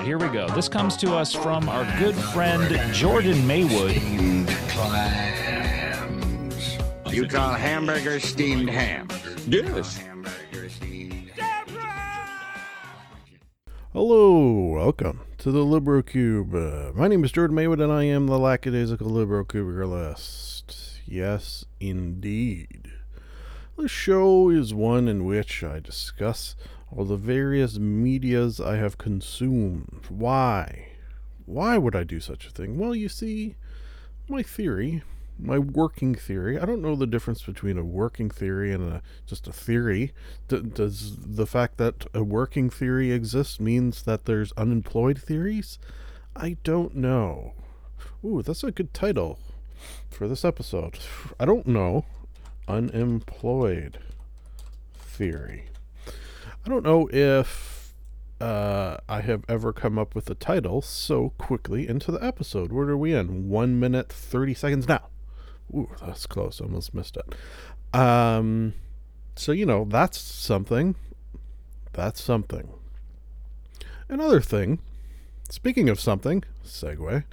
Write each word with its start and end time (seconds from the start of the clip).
right, 0.00 0.06
here 0.06 0.18
we 0.18 0.28
go. 0.28 0.48
This 0.54 0.68
comes 0.68 0.96
to 0.98 1.14
us 1.14 1.34
from 1.34 1.68
our 1.68 1.84
good 1.98 2.14
friend 2.14 2.94
Jordan 2.94 3.46
Maywood. 3.46 3.94
You 7.12 7.26
call 7.26 7.52
hamburger 7.52 8.20
steamed 8.20 8.70
ham? 8.70 9.08
Yes. 9.46 10.02
Hello, 13.92 14.72
welcome 14.72 15.20
to 15.38 15.50
the 15.50 15.64
Libro 15.64 16.02
Cube. 16.02 16.54
Uh, 16.54 16.92
my 16.94 17.08
name 17.08 17.24
is 17.24 17.32
Jordan 17.32 17.56
Maywood, 17.56 17.80
and 17.80 17.92
I 17.92 18.04
am 18.04 18.26
the 18.26 18.38
lackadaisical 18.38 19.08
Libro 19.08 19.44
Cuberlist. 19.44 21.00
Yes, 21.04 21.64
indeed. 21.80 22.92
The 23.76 23.88
show 23.88 24.48
is 24.48 24.72
one 24.72 25.08
in 25.08 25.24
which 25.24 25.64
I 25.64 25.80
discuss 25.80 26.54
all 26.94 27.04
the 27.04 27.16
various 27.16 27.78
medias 27.78 28.60
I 28.60 28.76
have 28.76 28.98
consumed. 28.98 30.06
Why? 30.08 30.88
Why 31.46 31.78
would 31.78 31.96
I 31.96 32.04
do 32.04 32.20
such 32.20 32.46
a 32.46 32.50
thing? 32.50 32.78
Well, 32.78 32.94
you 32.94 33.08
see, 33.08 33.56
my 34.28 34.42
theory, 34.42 35.02
my 35.38 35.58
working 35.58 36.14
theory. 36.14 36.58
I 36.58 36.64
don't 36.64 36.82
know 36.82 36.96
the 36.96 37.06
difference 37.06 37.42
between 37.42 37.78
a 37.78 37.84
working 37.84 38.30
theory 38.30 38.72
and 38.72 38.92
a, 38.92 39.02
just 39.26 39.48
a 39.48 39.52
theory. 39.52 40.12
D- 40.48 40.60
does 40.60 41.16
the 41.16 41.46
fact 41.46 41.76
that 41.78 42.06
a 42.12 42.22
working 42.22 42.70
theory 42.70 43.12
exists 43.12 43.58
means 43.60 44.02
that 44.02 44.26
there's 44.26 44.52
unemployed 44.56 45.20
theories? 45.20 45.78
I 46.36 46.56
don't 46.62 46.94
know. 46.94 47.54
Ooh, 48.24 48.42
that's 48.42 48.64
a 48.64 48.70
good 48.70 48.92
title 48.94 49.38
for 50.10 50.28
this 50.28 50.44
episode. 50.44 50.98
I 51.38 51.44
don't 51.44 51.66
know. 51.66 52.04
Unemployed 52.68 53.98
theory. 54.94 55.69
I 56.64 56.68
don't 56.68 56.84
know 56.84 57.08
if 57.10 57.94
uh, 58.40 58.98
I 59.08 59.20
have 59.22 59.44
ever 59.48 59.72
come 59.72 59.98
up 59.98 60.14
with 60.14 60.28
a 60.28 60.34
title 60.34 60.82
so 60.82 61.30
quickly 61.38 61.88
into 61.88 62.12
the 62.12 62.22
episode. 62.22 62.70
Where 62.70 62.88
are 62.88 62.96
we 62.96 63.14
in? 63.14 63.48
One 63.48 63.80
minute, 63.80 64.10
30 64.10 64.54
seconds 64.54 64.88
now. 64.88 65.08
Ooh, 65.74 65.90
that's 66.00 66.26
close. 66.26 66.60
Almost 66.60 66.94
missed 66.94 67.16
it. 67.16 67.98
Um, 67.98 68.74
so, 69.36 69.52
you 69.52 69.64
know, 69.64 69.86
that's 69.88 70.18
something. 70.18 70.96
That's 71.92 72.22
something. 72.22 72.68
Another 74.08 74.40
thing, 74.40 74.80
speaking 75.50 75.88
of 75.88 76.00
something, 76.00 76.44
segue. 76.64 77.24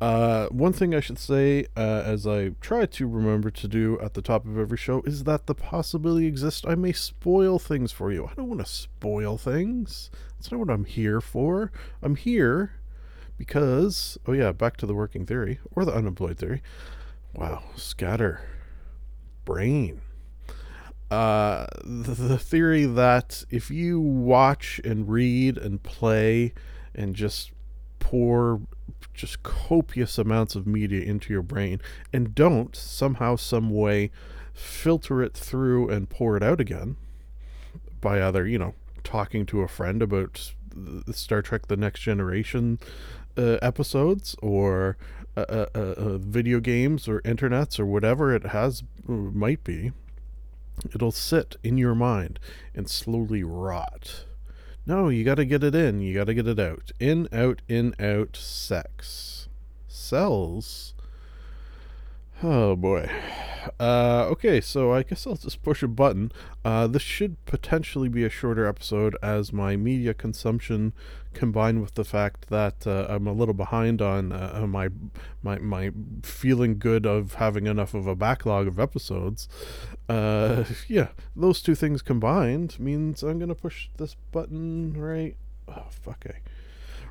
Uh, 0.00 0.46
one 0.48 0.72
thing 0.72 0.94
I 0.94 1.00
should 1.00 1.18
say, 1.18 1.66
uh, 1.76 2.02
as 2.04 2.26
I 2.26 2.50
try 2.60 2.84
to 2.84 3.06
remember 3.06 3.50
to 3.50 3.68
do 3.68 3.98
at 4.00 4.14
the 4.14 4.22
top 4.22 4.44
of 4.44 4.58
every 4.58 4.76
show, 4.76 5.02
is 5.02 5.24
that 5.24 5.46
the 5.46 5.54
possibility 5.54 6.26
exists 6.26 6.64
I 6.66 6.74
may 6.74 6.92
spoil 6.92 7.58
things 7.58 7.92
for 7.92 8.12
you. 8.12 8.26
I 8.26 8.34
don't 8.34 8.48
want 8.48 8.60
to 8.60 8.70
spoil 8.70 9.38
things. 9.38 10.10
That's 10.36 10.50
not 10.50 10.60
what 10.60 10.70
I'm 10.70 10.84
here 10.84 11.20
for. 11.20 11.72
I'm 12.02 12.16
here 12.16 12.72
because, 13.38 14.18
oh 14.26 14.32
yeah, 14.32 14.52
back 14.52 14.76
to 14.78 14.86
the 14.86 14.94
working 14.94 15.24
theory 15.24 15.60
or 15.74 15.84
the 15.84 15.94
unemployed 15.94 16.38
theory. 16.38 16.62
Wow, 17.32 17.62
scatter, 17.76 18.42
brain. 19.44 20.00
Uh, 21.10 21.66
the, 21.84 22.14
the 22.14 22.38
theory 22.38 22.86
that 22.86 23.44
if 23.50 23.70
you 23.70 24.00
watch 24.00 24.80
and 24.84 25.08
read 25.08 25.56
and 25.56 25.82
play 25.82 26.52
and 26.94 27.14
just 27.14 27.52
pour 27.98 28.60
just 29.12 29.42
copious 29.42 30.18
amounts 30.18 30.54
of 30.54 30.66
media 30.66 31.02
into 31.02 31.32
your 31.32 31.42
brain 31.42 31.80
and 32.12 32.34
don't 32.34 32.76
somehow 32.76 33.36
some 33.36 33.70
way 33.70 34.10
filter 34.52 35.22
it 35.22 35.34
through 35.34 35.88
and 35.88 36.10
pour 36.10 36.36
it 36.36 36.42
out 36.42 36.60
again 36.60 36.96
by 38.00 38.22
either 38.22 38.46
you 38.46 38.58
know 38.58 38.74
talking 39.02 39.46
to 39.46 39.60
a 39.62 39.68
friend 39.68 40.02
about 40.02 40.52
star 41.12 41.42
trek 41.42 41.66
the 41.68 41.76
next 41.76 42.00
generation 42.00 42.78
uh, 43.36 43.58
episodes 43.62 44.36
or 44.42 44.96
uh, 45.36 45.44
uh, 45.48 45.66
uh, 45.74 45.78
uh, 45.78 46.18
video 46.18 46.60
games 46.60 47.08
or 47.08 47.20
internets 47.22 47.80
or 47.80 47.86
whatever 47.86 48.34
it 48.34 48.46
has 48.46 48.84
might 49.06 49.62
be 49.64 49.92
it'll 50.94 51.12
sit 51.12 51.56
in 51.64 51.78
your 51.78 51.94
mind 51.94 52.38
and 52.74 52.88
slowly 52.88 53.42
rot 53.42 54.24
no, 54.86 55.08
you 55.08 55.24
got 55.24 55.36
to 55.36 55.44
get 55.44 55.64
it 55.64 55.74
in. 55.74 56.00
You 56.00 56.14
got 56.14 56.26
to 56.26 56.34
get 56.34 56.46
it 56.46 56.58
out. 56.58 56.92
In, 56.98 57.28
out, 57.32 57.62
in, 57.68 57.94
out, 57.98 58.36
sex. 58.36 59.48
Cells. 59.88 60.93
Oh 62.46 62.76
boy. 62.76 63.08
Uh, 63.80 64.26
okay, 64.28 64.60
so 64.60 64.92
I 64.92 65.02
guess 65.02 65.26
I'll 65.26 65.34
just 65.34 65.62
push 65.62 65.82
a 65.82 65.88
button. 65.88 66.30
Uh, 66.62 66.86
this 66.86 67.00
should 67.00 67.42
potentially 67.46 68.10
be 68.10 68.22
a 68.22 68.28
shorter 68.28 68.66
episode 68.66 69.16
as 69.22 69.50
my 69.50 69.76
media 69.76 70.12
consumption 70.12 70.92
combined 71.32 71.80
with 71.80 71.94
the 71.94 72.04
fact 72.04 72.50
that 72.50 72.86
uh, 72.86 73.06
I'm 73.08 73.26
a 73.26 73.32
little 73.32 73.54
behind 73.54 74.02
on 74.02 74.30
uh, 74.30 74.66
my 74.68 74.90
my 75.42 75.56
my 75.58 75.90
feeling 76.22 76.78
good 76.78 77.06
of 77.06 77.36
having 77.36 77.66
enough 77.66 77.94
of 77.94 78.06
a 78.06 78.14
backlog 78.14 78.66
of 78.66 78.78
episodes. 78.78 79.48
Uh, 80.06 80.64
yeah, 80.86 81.08
those 81.34 81.62
two 81.62 81.74
things 81.74 82.02
combined 82.02 82.78
means 82.78 83.22
I'm 83.22 83.38
gonna 83.38 83.54
push 83.54 83.88
this 83.96 84.16
button 84.32 84.92
right. 85.00 85.34
Oh 85.66 85.86
fuck! 85.88 86.26
I, 86.28 86.40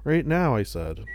right 0.03 0.27
now, 0.27 0.55
I 0.55 0.61
said. 0.61 1.05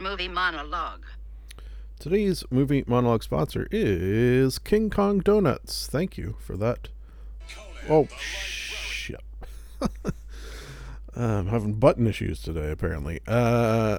Movie 0.00 0.28
monologue. 0.28 1.06
Today's 1.98 2.44
movie 2.50 2.84
monologue 2.86 3.22
sponsor 3.22 3.68
is 3.70 4.58
King 4.58 4.90
Kong 4.90 5.20
Donuts. 5.20 5.86
Thank 5.86 6.18
you 6.18 6.36
for 6.38 6.56
that. 6.56 6.88
Oh, 7.88 8.08
shit. 8.18 9.20
I'm 11.16 11.46
having 11.46 11.74
button 11.74 12.06
issues 12.06 12.42
today, 12.42 12.70
apparently. 12.70 13.20
Uh, 13.26 13.98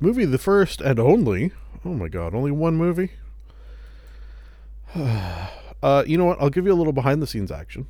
movie 0.00 0.24
the 0.24 0.38
first 0.38 0.80
and 0.80 0.98
only. 0.98 1.52
Oh 1.84 1.94
my 1.94 2.08
god, 2.08 2.34
only 2.34 2.50
one 2.50 2.76
movie? 2.76 3.12
uh, 5.84 6.02
you 6.06 6.16
know 6.16 6.24
what? 6.24 6.40
I'll 6.40 6.48
give 6.48 6.64
you 6.64 6.72
a 6.72 6.74
little 6.74 6.94
behind 6.94 7.20
the 7.20 7.26
scenes 7.26 7.52
action. 7.52 7.86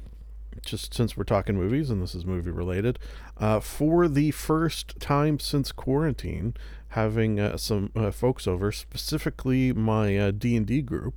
Just 0.63 0.93
since 0.95 1.17
we're 1.17 1.23
talking 1.23 1.55
movies 1.57 1.91
and 1.91 2.03
this 2.03 2.13
is 2.13 2.27
movie 2.27 2.51
related. 2.51 2.99
Uh, 3.39 3.61
for 3.61 4.09
the 4.09 4.33
first 4.33 4.99
time 4.99 5.39
since 5.39 5.71
quarantine, 5.71 6.55
having 6.89 7.39
uh, 7.39 7.57
some 7.57 7.93
uh, 7.95 8.11
folks 8.11 8.49
over, 8.49 8.73
specifically 8.73 9.73
my 9.73 10.19
uh, 10.19 10.31
D&D 10.33 10.83
group. 10.83 11.15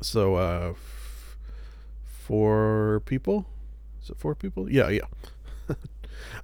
So, 0.00 0.36
uh, 0.36 0.74
f- 0.76 1.36
four 2.04 3.02
people? 3.04 3.46
Is 4.00 4.10
it 4.10 4.16
four 4.16 4.36
people? 4.36 4.70
Yeah, 4.70 4.90
yeah. 4.90 5.06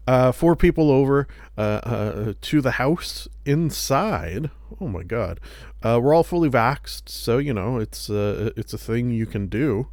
Uh, 0.06 0.32
four 0.32 0.56
people 0.56 0.90
over 0.90 1.28
uh, 1.56 1.60
uh, 1.60 2.32
to 2.40 2.60
the 2.60 2.72
house 2.72 3.28
inside. 3.44 4.50
Oh 4.80 4.88
my 4.88 5.02
god, 5.02 5.40
uh, 5.82 6.00
we're 6.02 6.14
all 6.14 6.22
fully 6.22 6.48
vaxxed, 6.48 7.08
so 7.08 7.38
you 7.38 7.52
know 7.52 7.78
it's 7.78 8.08
uh, 8.08 8.50
it's 8.56 8.72
a 8.72 8.78
thing 8.78 9.10
you 9.10 9.26
can 9.26 9.46
do, 9.46 9.88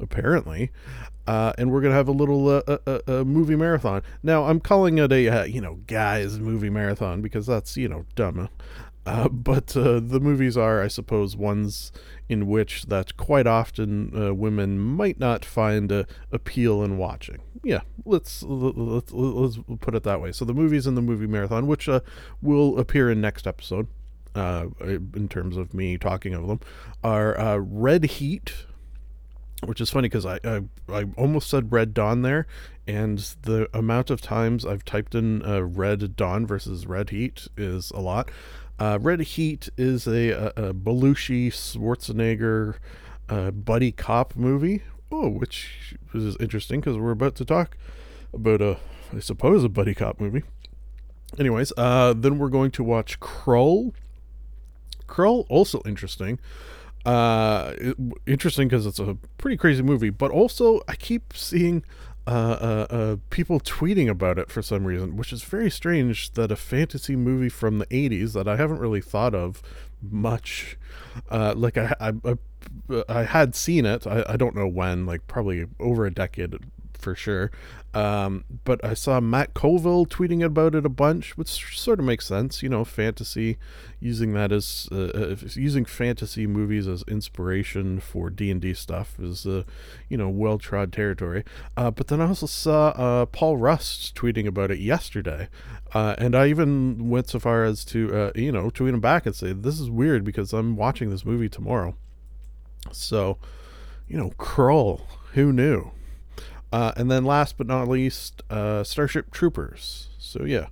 apparently. 0.00 0.70
Uh, 1.24 1.52
and 1.56 1.70
we're 1.70 1.80
gonna 1.80 1.94
have 1.94 2.08
a 2.08 2.12
little 2.12 2.62
movie 3.24 3.54
marathon. 3.54 4.02
Now 4.22 4.44
I'm 4.44 4.58
calling 4.58 4.98
it 4.98 5.12
a 5.12 5.48
you 5.48 5.60
know 5.60 5.80
guys 5.86 6.38
movie 6.38 6.70
marathon 6.70 7.22
because 7.22 7.46
that's 7.46 7.76
you 7.76 7.88
know 7.88 8.04
dumb. 8.14 8.48
Uh, 9.04 9.28
but 9.28 9.76
uh, 9.76 9.98
the 9.98 10.20
movies 10.20 10.56
are, 10.56 10.80
I 10.80 10.86
suppose, 10.86 11.36
ones 11.36 11.90
in 12.28 12.46
which 12.46 12.84
that 12.86 13.16
quite 13.16 13.48
often 13.48 14.12
uh, 14.16 14.32
women 14.32 14.78
might 14.78 15.18
not 15.18 15.44
find 15.44 15.90
uh, 15.90 16.04
appeal 16.30 16.84
in 16.84 16.98
watching. 16.98 17.38
Yeah, 17.64 17.80
let's, 18.04 18.42
let's 18.44 19.12
let's 19.12 19.58
put 19.80 19.96
it 19.96 20.04
that 20.04 20.20
way. 20.20 20.30
So 20.30 20.44
the 20.44 20.54
movies 20.54 20.86
in 20.86 20.94
the 20.94 21.02
movie 21.02 21.26
marathon, 21.26 21.66
which 21.66 21.88
uh, 21.88 22.00
will 22.40 22.78
appear 22.78 23.10
in 23.10 23.20
next 23.20 23.46
episode, 23.46 23.88
uh, 24.36 24.66
in 24.80 25.28
terms 25.28 25.56
of 25.56 25.74
me 25.74 25.98
talking 25.98 26.32
of 26.32 26.46
them, 26.46 26.60
are 27.02 27.60
Red 27.60 28.04
Heat, 28.04 28.66
which 29.64 29.80
is 29.80 29.90
funny 29.90 30.08
because 30.08 30.26
I, 30.26 30.38
I 30.44 30.62
I 30.88 31.06
almost 31.16 31.50
said 31.50 31.72
Red 31.72 31.92
Dawn 31.92 32.22
there, 32.22 32.46
and 32.86 33.18
the 33.42 33.68
amount 33.74 34.10
of 34.10 34.20
times 34.20 34.64
I've 34.64 34.84
typed 34.84 35.14
in 35.14 35.44
uh, 35.44 35.62
Red 35.62 36.16
Dawn 36.16 36.46
versus 36.46 36.86
Red 36.86 37.10
Heat 37.10 37.48
is 37.56 37.90
a 37.90 38.00
lot. 38.00 38.30
Uh, 38.82 38.98
Red 39.00 39.20
Heat 39.20 39.68
is 39.76 40.08
a, 40.08 40.30
a, 40.30 40.46
a 40.56 40.74
Belushi 40.74 41.52
Schwarzenegger 41.52 42.78
uh, 43.28 43.52
buddy 43.52 43.92
cop 43.92 44.34
movie. 44.34 44.82
Oh, 45.08 45.28
which 45.28 45.94
is 46.12 46.36
interesting 46.40 46.80
because 46.80 46.98
we're 46.98 47.12
about 47.12 47.36
to 47.36 47.44
talk 47.44 47.76
about 48.34 48.60
a, 48.60 48.78
I 49.14 49.20
suppose, 49.20 49.62
a 49.62 49.68
buddy 49.68 49.94
cop 49.94 50.18
movie. 50.18 50.42
Anyways, 51.38 51.72
uh, 51.76 52.12
then 52.12 52.40
we're 52.40 52.48
going 52.48 52.72
to 52.72 52.82
watch 52.82 53.20
Krull. 53.20 53.92
Krull, 55.06 55.46
also 55.48 55.80
interesting. 55.86 56.40
Uh, 57.06 57.74
interesting 58.26 58.66
because 58.66 58.84
it's 58.84 58.98
a 58.98 59.16
pretty 59.38 59.56
crazy 59.56 59.84
movie, 59.84 60.10
but 60.10 60.32
also 60.32 60.80
I 60.88 60.96
keep 60.96 61.36
seeing 61.36 61.84
uh, 62.26 62.30
uh, 62.30 62.86
uh, 62.94 63.16
people 63.30 63.58
tweeting 63.58 64.08
about 64.08 64.38
it 64.38 64.50
for 64.50 64.62
some 64.62 64.84
reason, 64.84 65.16
which 65.16 65.32
is 65.32 65.42
very 65.42 65.70
strange 65.70 66.32
that 66.32 66.52
a 66.52 66.56
fantasy 66.56 67.16
movie 67.16 67.48
from 67.48 67.78
the 67.78 67.86
80s 67.86 68.32
that 68.34 68.46
I 68.46 68.56
haven't 68.56 68.78
really 68.78 69.00
thought 69.00 69.34
of 69.34 69.62
much. 70.00 70.76
Uh, 71.30 71.54
like 71.56 71.76
I, 71.76 71.94
I, 72.00 72.12
I, 72.24 73.04
I 73.08 73.22
had 73.24 73.54
seen 73.54 73.84
it. 73.84 74.06
I, 74.06 74.24
I 74.28 74.36
don't 74.36 74.54
know 74.54 74.68
when, 74.68 75.04
like 75.04 75.26
probably 75.26 75.66
over 75.80 76.06
a 76.06 76.12
decade 76.12 76.54
for 77.02 77.14
sure. 77.14 77.50
Um, 77.94 78.44
but 78.64 78.82
I 78.82 78.94
saw 78.94 79.20
Matt 79.20 79.52
Colville 79.52 80.06
tweeting 80.06 80.42
about 80.42 80.74
it 80.74 80.86
a 80.86 80.88
bunch, 80.88 81.36
which 81.36 81.78
sort 81.78 81.98
of 81.98 82.06
makes 82.06 82.26
sense. 82.26 82.62
You 82.62 82.70
know, 82.70 82.84
fantasy, 82.84 83.58
using 84.00 84.32
that 84.32 84.50
as 84.50 84.88
uh, 84.90 85.10
uh, 85.14 85.36
using 85.54 85.84
fantasy 85.84 86.46
movies 86.46 86.88
as 86.88 87.04
inspiration 87.06 88.00
for 88.00 88.30
D 88.30 88.50
and 88.50 88.62
D 88.62 88.72
stuff 88.72 89.18
is, 89.20 89.46
uh, 89.46 89.64
you 90.08 90.16
know, 90.16 90.30
well 90.30 90.56
trod 90.56 90.92
territory. 90.92 91.44
Uh, 91.76 91.90
but 91.90 92.06
then 92.06 92.20
I 92.20 92.28
also 92.28 92.46
saw 92.46 92.88
uh, 92.90 93.26
Paul 93.26 93.58
Rust 93.58 94.14
tweeting 94.14 94.46
about 94.46 94.70
it 94.70 94.78
yesterday, 94.78 95.48
uh, 95.92 96.14
and 96.16 96.34
I 96.34 96.46
even 96.46 97.10
went 97.10 97.28
so 97.28 97.38
far 97.38 97.64
as 97.64 97.84
to, 97.86 98.32
you 98.34 98.52
know, 98.52 98.70
tweet 98.70 98.94
him 98.94 99.00
back 99.00 99.26
and 99.26 99.34
say 99.34 99.52
this 99.52 99.78
is 99.78 99.90
weird 99.90 100.24
because 100.24 100.54
I'm 100.54 100.76
watching 100.76 101.10
this 101.10 101.26
movie 101.26 101.50
tomorrow. 101.50 101.94
So, 102.90 103.36
you 104.08 104.16
know, 104.16 104.30
Krull, 104.38 105.02
who 105.34 105.52
knew? 105.52 105.92
Uh, 106.72 106.92
and 106.96 107.10
then 107.10 107.24
last 107.24 107.58
but 107.58 107.66
not 107.66 107.86
least, 107.86 108.42
uh, 108.50 108.82
Starship 108.82 109.30
Troopers. 109.30 110.08
So 110.18 110.44
yeah, 110.44 110.68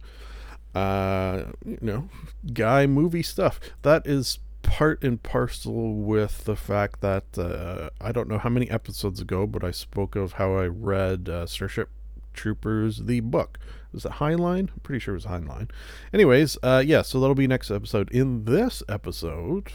uh, 0.74 1.52
you 1.64 1.78
know, 1.82 2.08
guy 2.52 2.86
movie 2.86 3.22
stuff. 3.22 3.60
That 3.82 4.06
is 4.06 4.38
part 4.62 5.02
and 5.02 5.22
parcel 5.22 5.94
with 5.94 6.44
the 6.44 6.56
fact 6.56 7.00
that 7.00 7.38
uh, 7.38 7.90
I 8.00 8.12
don't 8.12 8.28
know 8.28 8.38
how 8.38 8.48
many 8.48 8.70
episodes 8.70 9.20
ago, 9.20 9.46
but 9.46 9.62
I 9.64 9.70
spoke 9.70 10.16
of 10.16 10.34
how 10.34 10.54
I 10.54 10.66
read 10.66 11.28
uh, 11.28 11.46
Starship 11.46 11.90
Troopers 12.32 12.98
the 12.98 13.20
book. 13.20 13.58
Was 13.92 14.04
it 14.04 14.12
Heinlein? 14.12 14.70
I'm 14.70 14.80
pretty 14.82 15.00
sure 15.00 15.14
it 15.14 15.18
was 15.18 15.26
Heinlein. 15.26 15.70
Anyways, 16.12 16.56
uh, 16.62 16.82
yeah, 16.86 17.02
so 17.02 17.20
that'll 17.20 17.34
be 17.34 17.46
next 17.46 17.70
episode. 17.70 18.10
In 18.10 18.44
this 18.44 18.82
episode, 18.88 19.72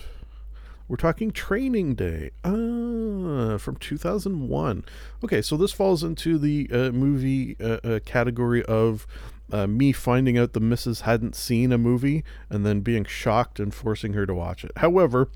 we're 0.88 0.96
talking 0.98 1.32
Training 1.32 1.96
Day 1.96 2.32
ah, 2.44 3.58
from 3.58 3.76
2001. 3.80 4.86
Okay, 5.24 5.42
so 5.42 5.58
this 5.58 5.72
falls 5.72 6.04
into 6.04 6.38
the 6.38 6.70
uh, 6.72 6.92
movie 6.92 7.58
uh, 7.60 7.78
uh, 7.84 8.00
category 8.06 8.64
of 8.66 9.08
uh, 9.52 9.68
me 9.68 9.92
finding 9.92 10.38
out 10.38 10.54
the 10.54 10.60
missus 10.60 11.02
hadn't 11.02 11.36
seen 11.36 11.72
a 11.72 11.78
movie 11.78 12.24
and 12.50 12.66
then 12.66 12.82
being 12.82 13.06
shocked 13.06 13.60
and 13.60 13.74
forcing 13.74 14.14
her 14.14 14.26
to 14.26 14.34
watch 14.34 14.64
it. 14.64 14.72
However, 14.78 15.30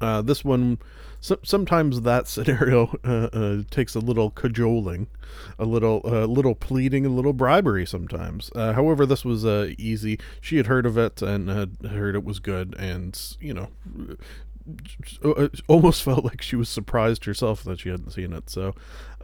uh, 0.00 0.20
this 0.22 0.44
one, 0.44 0.78
so, 1.20 1.38
sometimes 1.44 2.00
that 2.00 2.26
scenario 2.28 2.86
uh, 3.04 3.62
takes 3.70 3.94
a 3.94 4.00
little 4.00 4.30
cajoling, 4.30 5.06
a 5.60 5.64
little, 5.64 6.00
little 6.00 6.56
pleading, 6.56 7.06
a 7.06 7.08
little 7.08 7.32
bribery 7.32 7.86
sometimes. 7.86 8.50
However, 8.56 9.06
this 9.06 9.24
was 9.24 9.44
easy. 9.78 10.18
She 10.40 10.56
had 10.56 10.66
heard 10.66 10.86
of 10.86 10.98
it 10.98 11.22
and 11.22 11.48
had 11.48 11.76
heard 11.88 12.16
it 12.16 12.24
was 12.24 12.40
good, 12.40 12.74
and 12.78 13.36
you 13.40 13.54
know, 13.54 13.68
almost 15.68 16.02
felt 16.02 16.24
like 16.24 16.42
she 16.42 16.56
was 16.56 16.68
surprised 16.68 17.24
herself 17.24 17.62
that 17.64 17.80
she 17.80 17.88
hadn't 17.88 18.12
seen 18.12 18.32
it. 18.32 18.50
So, 18.50 18.74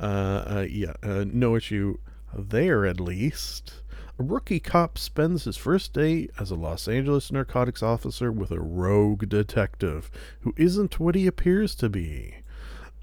uh, 0.01 0.45
uh, 0.47 0.67
yeah, 0.69 0.95
uh, 1.03 1.25
no 1.27 1.57
issue 1.57 1.99
there 2.37 2.87
at 2.87 3.01
least. 3.01 3.75
A 4.19 4.23
rookie 4.23 4.61
cop 4.61 4.99
spends 4.99 5.45
his 5.45 5.57
first 5.57 5.93
day 5.93 6.29
as 6.39 6.51
a 6.51 6.55
Los 6.55 6.87
Angeles 6.87 7.33
narcotics 7.33 7.83
officer 7.83 8.31
with 8.31 8.51
a 8.51 8.61
rogue 8.61 9.29
detective 9.29 10.11
who 10.41 10.55
isn't 10.57 11.01
what 11.01 11.15
he 11.15 11.27
appears 11.27 11.75
to 11.77 11.89
be. 11.89 12.37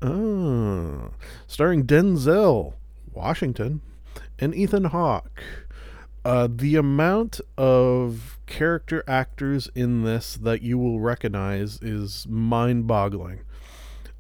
Ah, 0.02 1.10
starring 1.48 1.86
Denzel 1.86 2.76
Washington 3.12 3.82
and 4.38 4.56
Ethan 4.56 4.86
Hawke. 4.86 5.44
Uh, 6.24 6.48
the 6.50 6.76
amount 6.76 7.42
of 7.58 8.39
character 8.50 9.04
actors 9.08 9.70
in 9.76 10.04
this 10.04 10.36
that 10.36 10.62
you 10.62 10.78
will 10.78 11.00
recognize 11.00 11.80
is 11.82 12.28
mind-boggling. 12.28 13.42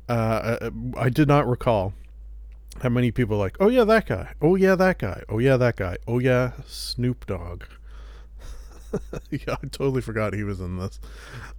Uh, 0.07 0.69
I, 0.95 1.05
I 1.05 1.09
did 1.09 1.27
not 1.27 1.47
recall 1.47 1.93
how 2.81 2.89
many 2.89 3.11
people 3.11 3.37
like, 3.37 3.57
oh 3.59 3.67
yeah, 3.67 3.83
that 3.83 4.05
guy. 4.05 4.33
Oh 4.41 4.55
yeah, 4.55 4.75
that 4.75 4.99
guy. 4.99 5.23
Oh 5.27 5.39
yeah, 5.39 5.57
that 5.57 5.75
guy. 5.75 5.97
Oh 6.07 6.19
yeah, 6.19 6.53
Snoop 6.65 7.25
Dogg. 7.25 7.63
yeah, 9.29 9.55
I 9.61 9.67
totally 9.67 10.01
forgot 10.01 10.33
he 10.33 10.43
was 10.43 10.59
in 10.59 10.77
this. 10.77 10.99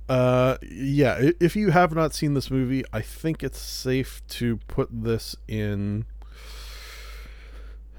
Uh, 0.09 0.57
yeah, 0.63 1.31
if 1.41 1.55
you 1.57 1.71
have 1.71 1.95
not 1.95 2.15
seen 2.15 2.35
this 2.35 2.51
movie, 2.51 2.85
I 2.93 3.03
think 3.03 3.43
it's 3.43 3.61
safe 3.61 4.23
to 4.29 4.57
put 4.69 4.89
this 4.91 5.37
in. 5.47 6.07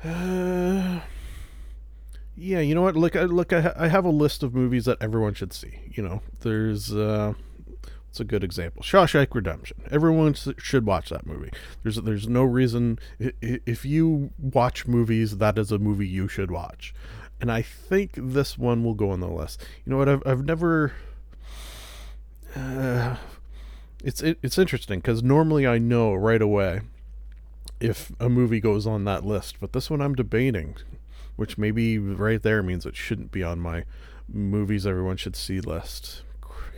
Uh, 0.04 0.81
yeah, 2.42 2.60
you 2.60 2.74
know 2.74 2.82
what? 2.82 2.96
Look, 2.96 3.16
I 3.16 3.24
look, 3.24 3.54
I, 3.54 3.62
ha- 3.62 3.74
I 3.78 3.88
have 3.88 4.04
a 4.04 4.10
list 4.10 4.42
of 4.42 4.56
movies 4.56 4.86
that 4.86 4.98
everyone 5.00 5.34
should 5.36 5.54
see. 5.54 5.80
You 5.92 6.04
know, 6.04 6.22
there's 6.42 6.94
uh, 6.94 7.34
it's 8.10 8.20
a 8.20 8.24
good 8.24 8.44
example. 8.44 8.82
Shawshank 8.82 9.34
Redemption. 9.34 9.78
Everyone 9.92 10.34
should 10.34 10.86
watch 10.86 11.10
that 11.10 11.26
movie. 11.26 11.52
There's 11.84 11.98
there's 11.98 12.28
no 12.28 12.44
reason 12.44 13.00
if 13.20 13.86
you 13.86 14.32
watch 14.40 14.88
movies, 14.88 15.38
that 15.38 15.58
is 15.58 15.72
a 15.72 15.78
movie 15.78 16.08
you 16.08 16.28
should 16.28 16.50
watch. 16.50 16.94
And 17.40 17.52
I 17.52 17.62
think 17.62 18.12
this 18.16 18.58
one 18.58 18.84
will 18.84 18.96
go 18.96 19.12
on 19.12 19.20
the 19.20 19.28
list. 19.28 19.64
You 19.86 19.92
know 19.92 19.98
what? 19.98 20.10
I've 20.10 20.24
I've 20.26 20.44
never. 20.44 20.94
Uh, 22.56 23.18
it's 24.04 24.22
it, 24.22 24.40
it's 24.42 24.58
interesting 24.58 25.00
because 25.00 25.22
normally 25.22 25.68
I 25.68 25.78
know 25.78 26.14
right 26.14 26.42
away 26.42 26.82
if 27.80 28.12
a 28.20 28.30
movie 28.30 28.60
goes 28.60 28.86
on 28.86 29.06
that 29.06 29.26
list, 29.26 29.58
but 29.60 29.74
this 29.74 29.90
one 29.90 30.02
I'm 30.02 30.16
debating, 30.16 30.76
which 31.36 31.58
maybe 31.58 31.98
right 31.98 32.42
there 32.42 32.62
means 32.64 32.86
it 32.86 32.96
shouldn't 32.96 33.32
be 33.32 33.44
on 33.44 33.60
my 33.60 33.84
movies 34.28 34.86
everyone 34.88 35.18
should 35.18 35.36
see 35.36 35.60
list. 35.60 36.24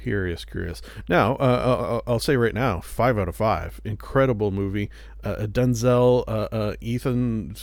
Curious, 0.01 0.44
curious. 0.44 0.81
Now, 1.07 1.35
uh, 1.35 2.01
I'll, 2.05 2.13
I'll 2.13 2.19
say 2.19 2.35
right 2.35 2.53
now, 2.53 2.81
five 2.81 3.17
out 3.17 3.29
of 3.29 3.38
five. 3.38 3.79
Incredible 3.85 4.51
movie. 4.51 4.89
Uh, 5.23 5.47
Denzel, 5.47 6.25
uh, 6.28 6.49
uh, 6.51 6.73
Ethan, 6.81 7.56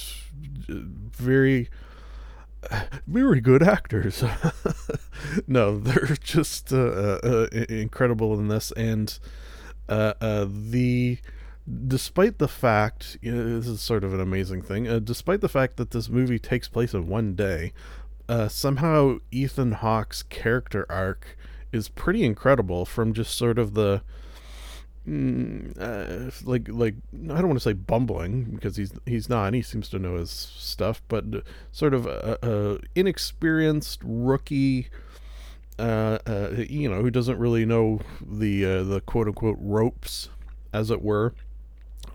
very, 0.67 1.69
very 3.07 3.43
good 3.43 3.62
actors. 3.62 4.25
no, 5.47 5.79
they're 5.79 6.17
just 6.23 6.73
uh, 6.73 6.79
uh, 6.79 7.19
uh, 7.23 7.47
incredible 7.69 8.38
in 8.38 8.49
this, 8.49 8.73
and 8.73 9.19
uh, 9.91 10.15
uh, 10.23 10.47
the 10.49 11.19
despite 11.87 12.38
the 12.38 12.49
fact 12.49 13.19
you 13.23 13.33
know, 13.33 13.59
this 13.59 13.67
is 13.67 13.81
sort 13.81 14.05
of 14.05 14.14
an 14.14 14.21
amazing 14.21 14.62
thing 14.62 14.88
uh, 14.88 14.99
despite 14.99 15.40
the 15.40 15.49
fact 15.49 15.76
that 15.76 15.90
this 15.90 16.09
movie 16.09 16.38
takes 16.38 16.69
place 16.69 16.95
in 16.95 17.07
one 17.07 17.35
day 17.35 17.73
uh, 18.29 18.49
somehow 18.49 19.19
ethan 19.31 19.73
hawke's 19.73 20.23
character 20.23 20.87
arc 20.88 21.37
is 21.73 21.88
pretty 21.88 22.25
incredible 22.25 22.85
from 22.85 23.12
just 23.12 23.37
sort 23.37 23.59
of 23.59 23.75
the 23.75 24.02
mm, 25.07 25.73
uh, 25.79 26.31
like 26.45 26.69
like 26.69 26.95
I 27.14 27.38
don't 27.38 27.49
want 27.49 27.59
to 27.59 27.61
say 27.61 27.73
bumbling 27.73 28.45
because 28.45 28.76
he's 28.76 28.93
he's 29.07 29.29
not 29.29 29.47
and 29.47 29.55
he 29.55 29.62
seems 29.62 29.88
to 29.90 29.99
know 29.99 30.17
his 30.17 30.31
stuff 30.31 31.02
but 31.09 31.25
sort 31.73 31.95
of 31.95 32.07
a, 32.07 32.38
a 32.43 32.79
inexperienced 32.95 34.00
rookie 34.05 34.88
uh, 35.79 36.19
uh, 36.26 36.50
you 36.69 36.88
know 36.88 37.00
who 37.00 37.11
doesn't 37.11 37.38
really 37.38 37.64
know 37.64 38.00
the 38.21 38.64
uh, 38.64 38.83
the 38.83 39.00
quote 39.00 39.29
unquote 39.29 39.57
ropes 39.61 40.29
as 40.73 40.90
it 40.90 41.02
were 41.02 41.35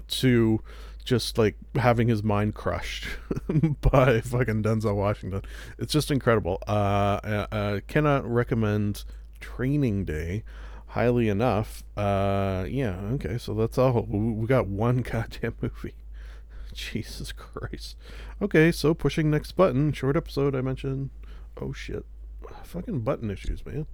to 0.08 0.62
just 1.04 1.38
like 1.38 1.56
having 1.76 2.08
his 2.08 2.24
mind 2.24 2.56
crushed 2.56 3.08
by 3.82 4.22
fucking 4.22 4.64
Denzel 4.64 4.96
Washington. 4.96 5.44
It's 5.78 5.94
just 5.94 6.10
incredible. 6.10 6.62
Uh, 6.68 7.20
uh, 7.24 7.48
uh, 7.52 7.80
cannot 7.88 8.30
recommend 8.30 9.04
Training 9.40 10.06
Day 10.06 10.44
highly 10.88 11.28
enough. 11.28 11.84
Uh, 11.98 12.66
yeah, 12.70 12.96
okay, 13.14 13.38
so 13.38 13.54
that's 13.54 13.78
all. 13.78 14.06
We 14.10 14.20
we 14.32 14.48
got 14.48 14.68
one 14.68 15.02
goddamn 15.12 15.56
movie. 15.62 15.94
Jesus 16.74 17.32
Christ. 17.32 17.96
Okay, 18.42 18.72
so 18.72 18.94
pushing 18.94 19.30
next 19.30 19.54
button. 19.54 19.94
Short 19.94 20.18
episode 20.18 20.56
I 20.56 20.62
mentioned. 20.62 21.10
Oh 21.62 21.72
shit. 21.72 22.06
Fucking 22.64 23.02
button 23.02 23.30
issues, 23.30 23.66
man. 23.66 23.86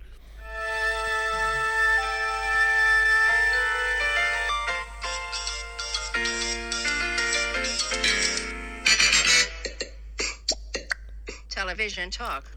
Television 11.72 12.12
talk. 12.12 12.52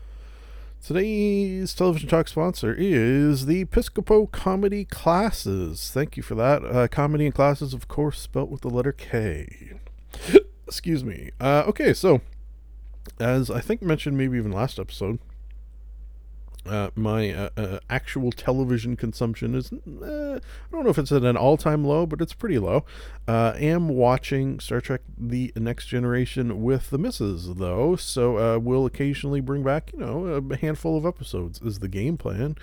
Today's 0.84 1.72
television 1.72 2.08
talk 2.08 2.26
sponsor 2.26 2.74
is 2.76 3.46
the 3.46 3.64
Episcopo 3.64 4.28
Comedy 4.32 4.84
Classes. 4.84 5.92
Thank 5.94 6.16
you 6.16 6.22
for 6.24 6.34
that. 6.34 6.64
Uh, 6.64 6.88
comedy 6.88 7.26
and 7.26 7.32
classes, 7.32 7.72
of 7.72 7.86
course, 7.86 8.18
spelt 8.18 8.50
with 8.50 8.62
the 8.62 8.68
letter 8.68 8.90
K. 8.90 9.74
Excuse 10.66 11.04
me. 11.04 11.30
Uh, 11.40 11.62
okay, 11.68 11.94
so 11.94 12.22
as 13.20 13.52
I 13.52 13.60
think 13.60 13.82
mentioned 13.82 14.18
maybe 14.18 14.36
even 14.36 14.50
last 14.50 14.80
episode, 14.80 15.20
uh, 16.66 16.90
my 16.94 17.30
uh, 17.30 17.48
uh, 17.56 17.78
actual 17.90 18.32
television 18.32 18.96
consumption 18.96 19.54
is 19.54 19.72
uh, 19.72 20.38
I 20.38 20.72
don't 20.72 20.84
know 20.84 20.90
if 20.90 20.98
it's 20.98 21.12
at 21.12 21.22
an 21.22 21.36
all-time 21.36 21.84
low, 21.84 22.06
but 22.06 22.20
it's 22.20 22.32
pretty 22.32 22.58
low. 22.58 22.84
Uh, 23.28 23.52
am 23.56 23.88
watching 23.88 24.60
Star 24.60 24.80
Trek: 24.80 25.02
The 25.18 25.52
Next 25.56 25.86
Generation 25.86 26.62
with 26.62 26.90
the 26.90 26.98
misses 26.98 27.56
though, 27.56 27.96
so 27.96 28.58
we'll 28.58 28.86
occasionally 28.86 29.40
bring 29.40 29.62
back 29.62 29.92
you 29.92 30.00
know 30.00 30.26
a 30.26 30.56
handful 30.56 30.96
of 30.96 31.04
episodes 31.04 31.60
is 31.60 31.80
the 31.80 31.88
game 31.88 32.16
plan, 32.16 32.56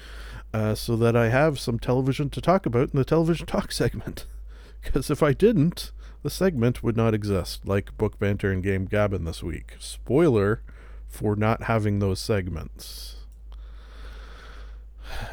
so 0.74 0.96
that 0.96 1.15
I 1.15 1.29
have 1.29 1.60
some 1.60 1.77
television 1.77 2.29
to 2.31 2.41
talk 2.41 2.65
about 2.65 2.91
in 2.91 2.98
the 2.98 3.05
television 3.05 3.46
talk 3.46 3.72
segment. 3.72 4.25
Because 4.84 5.12
if 5.12 5.22
I 5.22 5.34
didn't, 5.34 5.91
the 6.24 6.31
segment 6.31 6.81
would 6.81 6.98
not 6.98 7.13
exist, 7.13 7.67
like 7.67 7.96
Book 8.00 8.17
Banter 8.17 8.51
and 8.51 8.63
Game 8.63 8.88
Gabbin 8.88 9.25
this 9.25 9.43
week. 9.43 9.75
Spoiler 9.79 10.63
for 11.08 11.36
not 11.36 11.63
having 11.63 12.00
those 12.00 12.20
segments 12.20 13.20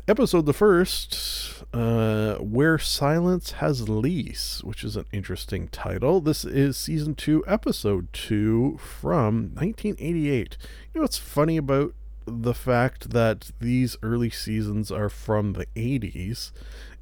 episode 0.07 0.47
the 0.47 0.53
first 0.53 1.65
uh, 1.73 2.37
where 2.37 2.79
silence 2.79 3.53
has 3.53 3.89
lease 3.89 4.63
which 4.65 4.85
is 4.85 4.97
an 4.97 5.05
interesting 5.13 5.69
title. 5.69 6.21
This 6.21 6.45
is 6.45 6.77
season 6.77 7.15
2 7.15 7.45
episode 7.47 8.13
2 8.13 8.79
from 8.79 9.51
1988 9.55 10.57
you 10.93 10.99
know 10.99 11.03
what's 11.03 11.19
funny 11.19 11.57
about 11.57 11.95
the 12.27 12.55
fact 12.55 13.11
that 13.11 13.51
these 13.61 13.97
early 14.03 14.31
seasons 14.31 14.91
are 14.91 15.09
from 15.09 15.55
the 15.55 15.67
80s 15.77 16.53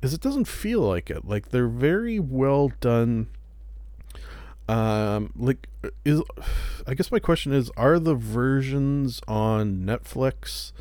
is 0.02 0.14
it 0.14 0.20
doesn't 0.20 0.46
feel 0.46 0.80
like 0.80 1.10
it. 1.10 1.24
Like 1.24 1.48
they're 1.48 1.68
very 1.68 2.18
well 2.18 2.70
done 2.80 3.28
um 4.68 5.32
like 5.36 5.68
is 6.04 6.20
i 6.88 6.94
guess 6.94 7.12
my 7.12 7.20
question 7.20 7.52
is 7.52 7.70
are 7.76 8.00
the 8.00 8.16
versions 8.16 9.20
on 9.28 9.84
netflix 9.84 10.72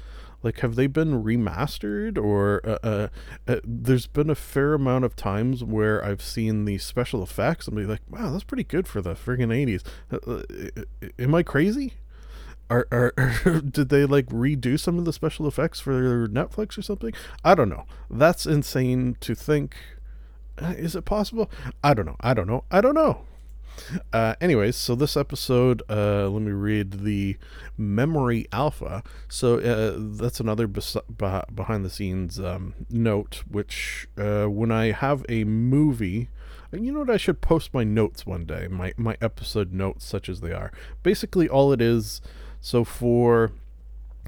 like 0.46 0.60
have 0.60 0.76
they 0.76 0.88
been 0.88 1.24
remastered? 1.24 2.18
Or 2.18 2.62
uh, 2.64 2.78
uh, 2.84 3.08
uh, 3.48 3.60
there's 3.66 4.08
been 4.08 4.30
a 4.30 4.36
fair 4.36 4.76
amount 4.76 5.04
of 5.06 5.16
times 5.16 5.64
where 5.64 6.04
i've 6.06 6.22
seen 6.22 6.66
the 6.66 6.78
special 6.78 7.24
effects 7.24 7.68
and 7.68 7.76
be 7.76 7.84
like 7.84 8.02
wow 8.10 8.32
that's 8.32 8.44
pretty 8.44 8.64
good 8.64 8.88
for 8.88 9.02
the 9.02 9.16
friggin 9.16 9.50
80s 9.50 9.84
uh, 10.12 10.32
uh, 10.32 11.12
am 11.20 11.36
i 11.36 11.44
crazy? 11.44 11.94
Are, 12.70 12.88
are, 12.92 13.14
are 13.18 13.62
did 13.62 13.90
they 13.90 14.06
like 14.06 14.28
redo 14.28 14.80
some 14.80 14.98
of 14.98 15.06
the 15.06 15.14
special 15.14 15.48
effects 15.48 15.80
for 15.80 16.28
netflix 16.28 16.78
or 16.78 16.82
something? 16.82 17.14
I 17.44 17.54
don't 17.54 17.70
know. 17.70 17.86
That's 18.10 18.48
insane 18.48 19.18
to 19.20 19.36
think. 19.36 19.76
Uh, 20.60 20.74
is 20.76 20.96
it 20.96 21.06
possible? 21.06 21.52
I 21.84 21.94
don't 21.94 22.06
know. 22.06 22.16
I 22.22 22.34
don't 22.34 22.48
know. 22.48 22.64
I 22.72 22.82
don't 22.82 22.96
know 22.96 23.22
uh, 24.14 24.36
anyways, 24.42 24.76
so 24.76 24.96
this 24.96 25.16
episode, 25.18 25.82
uh, 25.90 26.28
let 26.30 26.42
me 26.42 26.52
read 26.52 27.04
the 27.04 27.38
memory 27.78 28.48
alpha. 28.52 29.04
So 29.28 29.60
uh, 29.60 29.96
that's 29.98 30.40
another 30.40 30.68
bes- 30.68 30.98
beh- 31.12 31.56
behind 31.56 31.86
the 31.86 31.90
scenes 31.90 32.40
um, 32.40 32.74
note, 32.90 33.44
which 33.50 34.08
uh, 34.18 34.46
when 34.46 34.72
I 34.72 34.92
have 34.92 35.26
a 35.30 35.44
movie, 35.44 36.30
you 36.72 36.92
know 36.92 37.00
what? 37.00 37.10
I 37.10 37.18
should 37.18 37.42
post 37.42 37.74
my 37.74 37.84
notes 37.84 38.26
one 38.26 38.46
day, 38.46 38.68
my 38.70 38.94
my 38.98 39.18
episode 39.22 39.72
notes, 39.72 40.06
such 40.06 40.28
as 40.30 40.42
they 40.42 40.52
are. 40.52 40.72
Basically, 41.04 41.48
all 41.48 41.72
it 41.72 41.82
is. 41.82 42.22
So 42.60 42.84
for, 42.84 43.52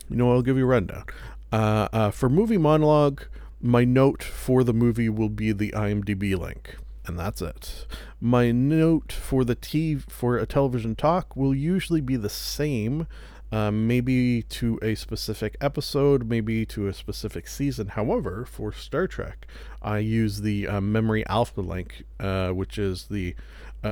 you 0.10 0.16
know, 0.16 0.32
I'll 0.32 0.44
give 0.44 0.58
you 0.58 0.64
a 0.64 0.68
rundown. 0.68 1.04
Uh, 1.52 1.88
uh, 1.92 2.12
for 2.12 2.30
movie 2.30 2.58
monologue, 2.58 3.24
my 3.60 3.84
note 3.84 4.22
for 4.24 4.64
the 4.64 4.74
movie 4.74 5.10
will 5.10 5.30
be 5.30 5.52
the 5.52 5.72
IMDb 5.72 6.38
link 6.38 6.76
and 7.08 7.18
that's 7.18 7.42
it. 7.42 7.86
My 8.20 8.52
note 8.52 9.12
for 9.12 9.44
the 9.44 9.56
T 9.56 9.96
for 9.96 10.38
a 10.38 10.46
television 10.46 10.96
talk 10.96 11.36
will 11.36 11.56
usually 11.56 12.02
be 12.02 12.18
the 12.18 12.30
same, 12.30 13.08
um, 13.52 13.88
maybe 13.88 14.44
to 14.44 14.78
a 14.82 14.96
specific 14.96 15.56
episode, 15.62 16.28
maybe 16.28 16.66
to 16.68 16.88
a 16.88 16.94
specific 16.94 17.48
season. 17.48 17.90
However, 17.90 18.46
for 18.46 18.74
Star 18.74 19.08
Trek, 19.08 19.48
I 19.82 20.00
use 20.00 20.42
the 20.42 20.68
uh, 20.68 20.82
Memory 20.82 21.26
Alpha 21.28 21.62
link, 21.62 22.04
uh, 22.20 22.50
which 22.50 22.78
is 22.78 23.06
the 23.06 23.36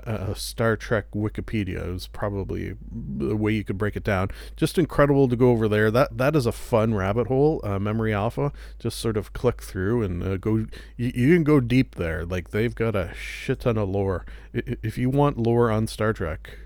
uh, 0.05 0.11
uh, 0.11 0.33
Star 0.33 0.75
Trek 0.75 1.11
Wikipedia 1.11 1.95
is 1.95 2.07
probably 2.07 2.75
the 2.91 3.35
way 3.35 3.53
you 3.53 3.63
could 3.63 3.77
break 3.77 3.95
it 3.95 4.03
down. 4.03 4.29
Just 4.55 4.77
incredible 4.77 5.27
to 5.27 5.35
go 5.35 5.49
over 5.49 5.67
there. 5.67 5.91
That 5.91 6.17
that 6.17 6.35
is 6.35 6.45
a 6.45 6.51
fun 6.51 6.93
rabbit 6.93 7.27
hole. 7.27 7.61
Uh, 7.63 7.79
Memory 7.79 8.13
Alpha. 8.13 8.51
Just 8.79 8.99
sort 8.99 9.17
of 9.17 9.33
click 9.33 9.61
through 9.61 10.03
and 10.03 10.23
uh, 10.23 10.37
go. 10.37 10.65
You, 10.97 11.11
you 11.15 11.33
can 11.35 11.43
go 11.43 11.59
deep 11.59 11.95
there. 11.95 12.25
Like 12.25 12.51
they've 12.51 12.75
got 12.75 12.95
a 12.95 13.13
shit 13.13 13.61
ton 13.61 13.77
of 13.77 13.89
lore. 13.89 14.25
If 14.53 14.97
you 14.97 15.09
want 15.09 15.37
lore 15.37 15.69
on 15.71 15.87
Star 15.87 16.13
Trek, 16.13 16.57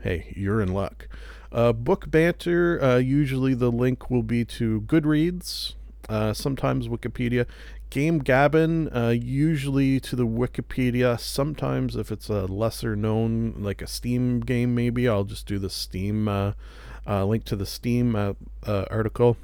hey, 0.00 0.32
you're 0.36 0.60
in 0.60 0.72
luck. 0.72 1.08
Uh, 1.50 1.72
book 1.72 2.10
banter. 2.10 2.82
Uh, 2.82 2.96
usually 2.96 3.54
the 3.54 3.70
link 3.70 4.10
will 4.10 4.22
be 4.22 4.44
to 4.44 4.80
Goodreads. 4.82 5.74
Uh, 6.08 6.32
sometimes 6.32 6.88
Wikipedia. 6.88 7.46
Game 7.92 8.20
Gabbin, 8.20 8.88
uh, 8.88 9.10
usually 9.10 10.00
to 10.00 10.16
the 10.16 10.26
Wikipedia. 10.26 11.20
Sometimes, 11.20 11.94
if 11.94 12.10
it's 12.10 12.30
a 12.30 12.46
lesser 12.46 12.96
known, 12.96 13.52
like 13.58 13.82
a 13.82 13.86
Steam 13.86 14.40
game, 14.40 14.74
maybe 14.74 15.06
I'll 15.06 15.24
just 15.24 15.46
do 15.46 15.58
the 15.58 15.68
Steam 15.68 16.26
uh, 16.26 16.54
uh, 17.06 17.26
link 17.26 17.44
to 17.44 17.54
the 17.54 17.66
Steam 17.66 18.16
uh, 18.16 18.32
uh, 18.66 18.86
article. 18.90 19.36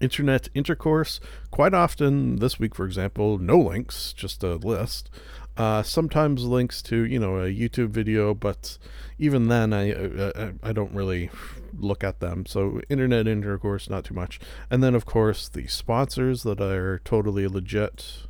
Internet 0.00 0.48
intercourse. 0.54 1.20
Quite 1.50 1.74
often, 1.74 2.36
this 2.36 2.58
week, 2.58 2.74
for 2.74 2.86
example, 2.86 3.36
no 3.36 3.58
links, 3.58 4.14
just 4.14 4.42
a 4.42 4.54
list. 4.54 5.10
Uh, 5.58 5.82
sometimes 5.82 6.44
links 6.44 6.80
to 6.80 7.04
you 7.04 7.18
know 7.18 7.38
a 7.38 7.48
YouTube 7.48 7.90
video, 7.90 8.32
but 8.32 8.78
even 9.18 9.48
then, 9.48 9.72
I, 9.72 9.92
I 9.92 10.52
I 10.62 10.72
don't 10.72 10.92
really 10.92 11.30
look 11.76 12.04
at 12.04 12.20
them. 12.20 12.46
So 12.46 12.80
internet 12.88 13.26
intercourse, 13.26 13.90
not 13.90 14.04
too 14.04 14.14
much. 14.14 14.38
And 14.70 14.82
then 14.84 14.94
of 14.94 15.04
course 15.04 15.48
the 15.48 15.66
sponsors 15.66 16.44
that 16.44 16.60
are 16.60 17.00
totally 17.04 17.48
legit, 17.48 18.28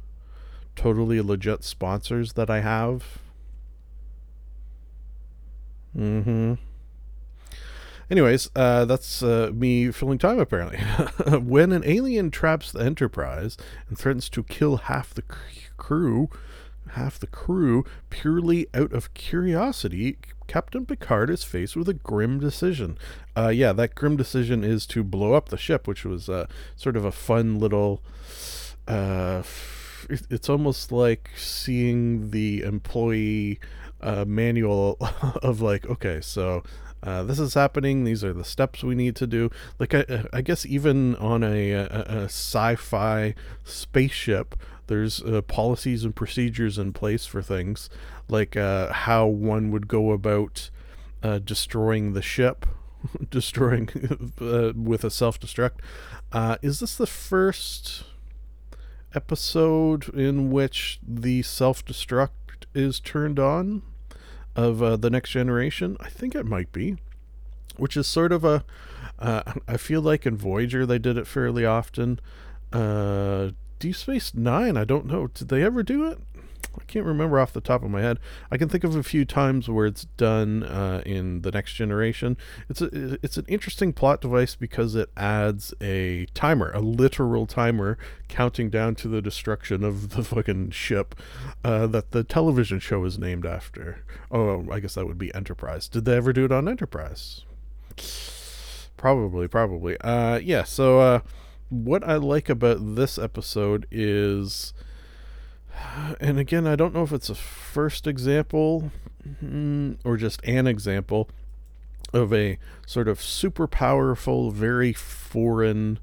totally 0.74 1.20
legit 1.20 1.64
sponsors 1.64 2.32
that 2.32 2.48
I 2.48 2.60
have. 2.60 3.18
Mm-hmm. 5.96 6.54
Anyways, 8.10 8.48
uh, 8.56 8.86
that's 8.86 9.22
uh, 9.22 9.50
me 9.52 9.90
filling 9.90 10.18
time 10.18 10.38
apparently. 10.38 10.78
when 11.38 11.72
an 11.72 11.82
alien 11.84 12.30
traps 12.30 12.72
the 12.72 12.80
Enterprise 12.80 13.58
and 13.88 13.98
threatens 13.98 14.30
to 14.30 14.42
kill 14.42 14.78
half 14.78 15.12
the 15.12 15.22
crew, 15.76 16.30
half 16.90 17.18
the 17.18 17.26
crew 17.26 17.84
purely 18.10 18.66
out 18.74 18.92
of 18.92 19.14
curiosity, 19.14 20.18
Captain 20.46 20.86
Picard 20.86 21.30
is 21.30 21.44
faced 21.44 21.76
with 21.76 21.88
a 21.88 21.94
grim 21.94 22.40
decision. 22.40 22.98
Uh, 23.36 23.48
yeah, 23.48 23.72
that 23.72 23.94
grim 23.94 24.16
decision 24.16 24.64
is 24.64 24.86
to 24.86 25.04
blow 25.04 25.34
up 25.34 25.50
the 25.50 25.58
ship, 25.58 25.86
which 25.86 26.04
was 26.04 26.28
uh, 26.28 26.46
sort 26.76 26.96
of 26.96 27.04
a 27.04 27.12
fun 27.12 27.58
little. 27.58 28.02
Uh, 28.86 29.42
it's 30.30 30.48
almost 30.48 30.90
like 30.90 31.30
seeing 31.36 32.30
the 32.30 32.62
employee 32.62 33.60
uh, 34.00 34.24
manual 34.26 34.96
of 35.42 35.60
like, 35.60 35.86
okay, 35.86 36.20
so 36.20 36.62
uh, 37.02 37.22
this 37.22 37.38
is 37.38 37.54
happening. 37.54 38.04
These 38.04 38.24
are 38.24 38.32
the 38.32 38.44
steps 38.44 38.82
we 38.82 38.94
need 38.94 39.16
to 39.16 39.26
do. 39.26 39.50
Like, 39.78 39.94
I, 39.94 40.24
I 40.32 40.40
guess 40.40 40.66
even 40.66 41.14
on 41.16 41.44
a, 41.44 41.72
a, 41.72 41.84
a 41.84 42.24
sci-fi 42.24 43.34
spaceship, 43.64 44.56
there's 44.88 45.22
uh, 45.22 45.42
policies 45.42 46.04
and 46.04 46.14
procedures 46.14 46.78
in 46.78 46.92
place 46.92 47.24
for 47.24 47.40
things, 47.40 47.88
like 48.28 48.56
uh, 48.56 48.92
how 48.92 49.26
one 49.26 49.70
would 49.70 49.88
go 49.88 50.10
about 50.10 50.70
uh, 51.22 51.38
destroying 51.38 52.12
the 52.12 52.22
ship, 52.22 52.66
destroying 53.30 53.88
uh, 54.40 54.72
with 54.74 55.04
a 55.04 55.10
self-destruct. 55.10 55.78
Uh, 56.32 56.56
is 56.60 56.80
this 56.80 56.96
the 56.96 57.06
first 57.06 58.04
episode 59.14 60.08
in 60.10 60.50
which 60.50 60.98
the 61.06 61.42
self-destruct 61.42 62.66
is 62.74 63.00
turned 63.00 63.38
on? 63.38 63.82
of 64.56 64.82
uh, 64.82 64.96
the 64.96 65.10
next 65.10 65.30
generation 65.30 65.96
i 66.00 66.08
think 66.08 66.34
it 66.34 66.44
might 66.44 66.72
be 66.72 66.96
which 67.78 67.96
is 67.96 68.06
sort 68.06 68.32
of 68.32 68.44
a. 68.44 68.64
I 69.20 69.76
feel 69.76 70.00
like 70.00 70.26
in 70.26 70.36
voyager 70.36 70.84
they 70.84 70.98
did 70.98 71.16
it 71.16 71.26
fairly 71.26 71.64
often 71.64 72.20
uh 72.72 73.50
deep 73.78 73.96
space 73.96 74.34
nine 74.34 74.76
i 74.76 74.84
don't 74.84 75.06
know. 75.06 75.26
Did 75.28 75.48
they 75.48 75.62
ever 75.62 75.82
do 75.82 76.04
it? 76.06 76.18
I 76.76 76.84
can't 76.84 77.06
remember 77.06 77.40
off 77.40 77.52
the 77.52 77.60
top 77.60 77.82
of 77.82 77.90
my 77.90 78.00
head. 78.00 78.18
I 78.50 78.56
can 78.56 78.68
think 78.68 78.84
of 78.84 78.94
a 78.94 79.02
few 79.02 79.24
times 79.24 79.68
where 79.68 79.86
it's 79.86 80.04
done 80.16 80.62
uh, 80.62 81.02
in 81.04 81.42
the 81.42 81.50
next 81.50 81.74
generation. 81.74 82.36
It's 82.68 82.80
a 82.80 83.18
it's 83.22 83.36
an 83.36 83.46
interesting 83.48 83.92
plot 83.92 84.20
device 84.20 84.54
because 84.54 84.94
it 84.94 85.10
adds 85.16 85.74
a 85.80 86.26
timer 86.34 86.70
a 86.72 86.80
literal 86.80 87.46
timer 87.46 87.98
counting 88.28 88.70
down 88.70 88.94
to 88.96 89.08
the 89.08 89.20
destruction 89.20 89.82
of 89.82 90.10
the 90.10 90.22
fucking 90.22 90.70
ship 90.70 91.14
uh, 91.64 91.86
that 91.88 92.12
the 92.12 92.22
television 92.22 92.78
show 92.78 93.04
is 93.04 93.18
named 93.18 93.44
after. 93.44 94.04
Oh 94.30 94.66
i 94.70 94.78
guess 94.80 94.94
that 94.94 95.06
would 95.06 95.18
be 95.18 95.34
enterprise. 95.34 95.88
Did 95.88 96.04
they 96.04 96.16
ever 96.16 96.32
do 96.32 96.44
it 96.44 96.52
on 96.52 96.68
enterprise? 96.68 97.44
Probably, 98.96 99.48
probably. 99.48 99.96
Uh, 100.00 100.38
yeah. 100.38 100.64
So, 100.64 101.00
uh, 101.00 101.20
what 101.70 102.06
I 102.06 102.16
like 102.16 102.48
about 102.48 102.96
this 102.96 103.18
episode 103.18 103.86
is, 103.90 104.72
and 106.20 106.38
again, 106.38 106.66
I 106.66 106.76
don't 106.76 106.94
know 106.94 107.02
if 107.02 107.12
it's 107.12 107.28
a 107.28 107.34
first 107.34 108.06
example 108.06 108.90
mm, 109.44 109.96
or 110.04 110.16
just 110.16 110.42
an 110.44 110.66
example 110.66 111.28
of 112.12 112.32
a 112.32 112.58
sort 112.86 113.08
of 113.08 113.20
super 113.20 113.66
powerful, 113.66 114.50
very 114.50 114.92
foreign, 114.92 115.98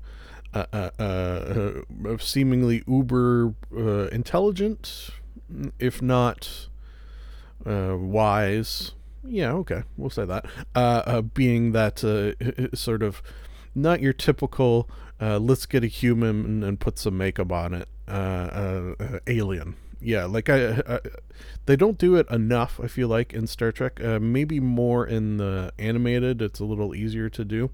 uh, 0.53 0.65
uh, 0.72 0.91
uh, 1.00 2.17
seemingly 2.19 2.84
uber 2.88 3.53
uh, 3.75 4.07
intelligent, 4.07 5.10
if 5.79 6.01
not 6.01 6.67
uh, 7.65 7.95
wise. 7.98 8.91
Yeah, 9.27 9.53
okay, 9.53 9.84
we'll 9.98 10.12
say 10.12 10.25
that. 10.25 10.45
Uh, 10.75 11.22
being 11.22 11.72
that 11.72 12.00
sort 12.75 13.01
of 13.01 13.24
not 13.74 14.00
your 14.00 14.13
typical 14.13 14.88
uh, 15.22 15.39
let's 15.39 15.65
get 15.65 15.84
a 15.84 15.88
human 15.88 16.45
and, 16.45 16.63
and 16.63 16.79
put 16.79 17.00
some 17.00 17.17
makeup 17.17 17.51
on 17.51 17.74
it 17.74 17.88
uh, 18.07 18.12
uh, 18.12 18.93
uh, 19.00 19.19
alien. 19.27 19.75
Yeah, 20.01 20.25
like 20.25 20.50
I, 20.50 20.81
I, 20.88 21.00
they 21.65 21.75
don't 21.75 21.98
do 21.98 22.15
it 22.15 22.29
enough. 22.29 22.79
I 22.84 22.88
feel 22.88 23.07
like 23.07 23.34
in 23.34 23.48
Star 23.48 23.72
Trek, 23.72 24.03
uh, 24.03 24.19
maybe 24.19 24.60
more 24.60 25.07
in 25.07 25.38
the 25.38 25.74
animated. 25.79 26.41
It's 26.41 26.60
a 26.60 26.65
little 26.65 26.93
easier 26.93 27.29
to 27.29 27.45
do, 27.45 27.72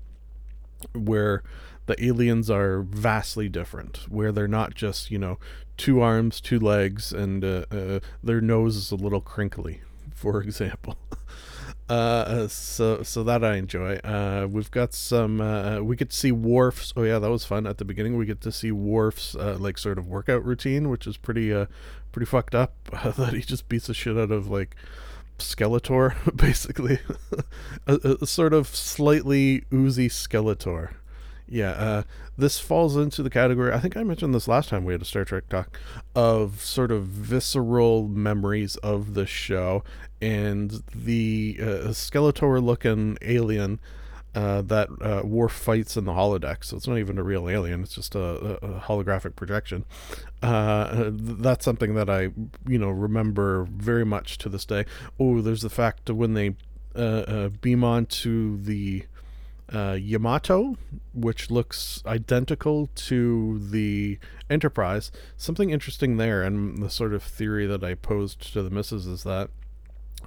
where 0.93 1.43
the 1.87 2.01
aliens 2.03 2.49
are 2.49 2.81
vastly 2.81 3.49
different. 3.49 4.05
Where 4.07 4.31
they're 4.31 4.47
not 4.47 4.75
just 4.75 5.11
you 5.11 5.17
know 5.17 5.39
two 5.75 5.99
arms, 5.99 6.39
two 6.39 6.59
legs, 6.59 7.11
and 7.11 7.43
uh, 7.43 7.99
their 8.23 8.39
nose 8.39 8.77
is 8.77 8.91
a 8.91 8.95
little 8.95 9.21
crinkly, 9.21 9.81
for 10.13 10.41
example. 10.43 10.95
Uh, 11.91 12.47
so 12.47 13.03
so 13.03 13.21
that 13.21 13.43
I 13.43 13.57
enjoy. 13.57 13.97
Uh, 13.97 14.47
we've 14.49 14.71
got 14.71 14.93
some. 14.93 15.41
Uh, 15.41 15.81
we 15.81 15.97
get 15.97 16.11
to 16.11 16.15
see 16.15 16.31
Worf's. 16.31 16.93
Oh 16.95 17.03
yeah, 17.03 17.19
that 17.19 17.29
was 17.29 17.43
fun 17.43 17.67
at 17.67 17.79
the 17.79 17.83
beginning. 17.83 18.15
We 18.15 18.25
get 18.25 18.39
to 18.41 18.51
see 18.51 18.71
Worf's 18.71 19.35
uh, 19.35 19.57
like 19.59 19.77
sort 19.77 19.97
of 19.97 20.07
workout 20.07 20.45
routine, 20.45 20.89
which 20.89 21.05
is 21.05 21.17
pretty 21.17 21.53
uh 21.53 21.65
pretty 22.13 22.27
fucked 22.27 22.55
up. 22.55 22.73
that 23.17 23.33
he 23.33 23.41
just 23.41 23.67
beats 23.67 23.87
the 23.87 23.93
shit 23.93 24.17
out 24.17 24.31
of 24.31 24.47
like 24.47 24.77
Skeletor, 25.37 26.15
basically, 26.37 26.99
a, 27.87 28.17
a 28.21 28.25
sort 28.25 28.53
of 28.53 28.67
slightly 28.67 29.65
oozy 29.73 30.07
Skeletor. 30.07 30.91
Yeah, 31.51 31.71
uh, 31.71 32.03
this 32.37 32.59
falls 32.59 32.95
into 32.95 33.21
the 33.21 33.29
category. 33.29 33.73
I 33.73 33.79
think 33.79 33.97
I 33.97 34.03
mentioned 34.03 34.33
this 34.33 34.47
last 34.47 34.69
time 34.69 34.85
we 34.85 34.93
had 34.93 35.01
a 35.01 35.05
Star 35.05 35.25
Trek 35.25 35.49
talk 35.49 35.77
of 36.15 36.61
sort 36.61 36.91
of 36.91 37.03
visceral 37.03 38.07
memories 38.07 38.77
of 38.77 39.15
the 39.15 39.25
show 39.25 39.83
and 40.21 40.81
the 40.95 41.57
uh, 41.59 41.65
Skeletor-looking 41.89 43.17
alien 43.21 43.81
uh, 44.33 44.61
that 44.61 44.87
uh, 45.01 45.23
Worf 45.25 45.51
fights 45.51 45.97
in 45.97 46.05
the 46.05 46.13
holodeck. 46.13 46.63
So 46.63 46.77
it's 46.77 46.87
not 46.87 46.99
even 46.99 47.17
a 47.17 47.23
real 47.23 47.49
alien; 47.49 47.83
it's 47.83 47.95
just 47.95 48.15
a, 48.15 48.21
a 48.63 48.79
holographic 48.85 49.35
projection. 49.35 49.83
Uh, 50.41 51.09
that's 51.11 51.65
something 51.65 51.95
that 51.95 52.09
I, 52.09 52.29
you 52.65 52.79
know, 52.79 52.89
remember 52.89 53.67
very 53.69 54.05
much 54.05 54.37
to 54.37 54.47
this 54.47 54.63
day. 54.63 54.85
Oh, 55.19 55.41
there's 55.41 55.63
the 55.63 55.69
fact 55.69 56.09
when 56.09 56.33
they 56.33 56.55
uh, 56.95 56.99
uh, 56.99 57.49
beam 57.49 57.83
onto 57.83 58.57
the 58.61 59.03
uh, 59.73 59.97
Yamato, 59.99 60.75
which 61.13 61.49
looks 61.49 62.03
identical 62.05 62.89
to 62.95 63.59
the 63.59 64.19
Enterprise. 64.49 65.11
Something 65.37 65.69
interesting 65.69 66.17
there, 66.17 66.43
and 66.43 66.81
the 66.81 66.89
sort 66.89 67.13
of 67.13 67.23
theory 67.23 67.65
that 67.67 67.83
I 67.83 67.95
posed 67.95 68.53
to 68.53 68.63
the 68.63 68.69
missus 68.69 69.05
is 69.05 69.23
that 69.23 69.49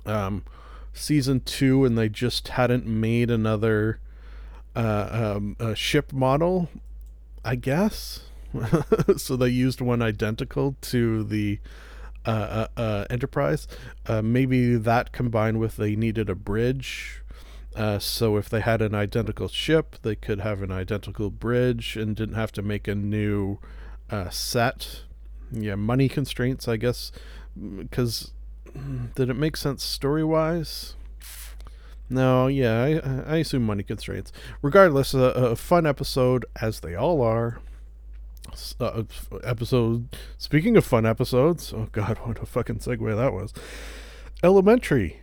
um, 0.07 0.45
season 0.93 1.41
two, 1.41 1.85
and 1.85 1.99
they 1.99 2.09
just 2.09 2.49
hadn't 2.49 2.87
made 2.87 3.31
another 3.31 4.01
uh, 4.75 5.37
um, 5.37 5.75
ship 5.75 6.13
model, 6.13 6.69
I 7.45 7.57
guess. 7.57 8.25
so 9.17 9.37
they 9.37 9.49
used 9.49 9.81
one 9.81 10.01
identical 10.01 10.77
to 10.81 11.25
the 11.25 11.59
uh, 12.25 12.67
uh, 12.77 12.81
uh 12.81 13.05
Enterprise. 13.11 13.69
Uh, 14.07 14.23
maybe 14.23 14.77
that 14.77 15.13
combined 15.13 15.61
with 15.61 15.77
they 15.77 15.97
needed 15.97 16.31
a 16.31 16.35
bridge 16.35 17.24
uh, 17.75 17.99
so 17.99 18.37
if 18.37 18.49
they 18.49 18.61
had 18.61 18.81
an 18.81 18.95
identical 18.95 19.49
ship, 19.49 19.97
they 20.03 20.15
could 20.15 20.41
have 20.41 20.63
an 20.63 20.71
identical 20.71 21.31
bridge 21.31 21.97
and 21.97 22.15
didn't 22.15 22.37
have 22.37 22.53
to 22.53 22.63
make 22.63 22.87
a 22.87 22.95
new 22.95 23.59
uh, 24.11 24.31
set. 24.31 25.03
Yeah, 25.51 25.75
money 25.75 26.09
constraints, 26.09 26.69
I 26.69 26.77
guess. 26.77 27.11
Because 27.57 28.33
did 29.15 29.29
it 29.31 29.35
make 29.35 29.57
sense 29.57 29.83
story 29.83 30.25
wise? 30.25 30.95
No, 32.11 32.47
yeah, 32.49 32.83
I, 33.27 33.35
I 33.35 33.37
assume 33.39 33.65
money 33.65 33.83
constraints. 33.83 34.31
Regardless, 34.63 35.15
a, 35.15 35.19
a 35.19 35.57
fun 35.57 35.87
episode, 35.87 36.45
as 36.61 36.81
they 36.81 36.95
all 36.95 37.23
are. 37.23 37.61
Uh, 38.79 39.05
episode. 39.43 40.17
Speaking 40.39 40.77
of 40.77 40.85
fun 40.85 41.07
episodes, 41.07 41.73
oh 41.73 41.89
god, 41.91 42.19
what 42.23 42.41
a 42.41 42.47
fucking 42.47 42.79
segue 42.79 43.17
that 43.17 43.33
was. 43.33 43.53
Elementary, 44.45 45.23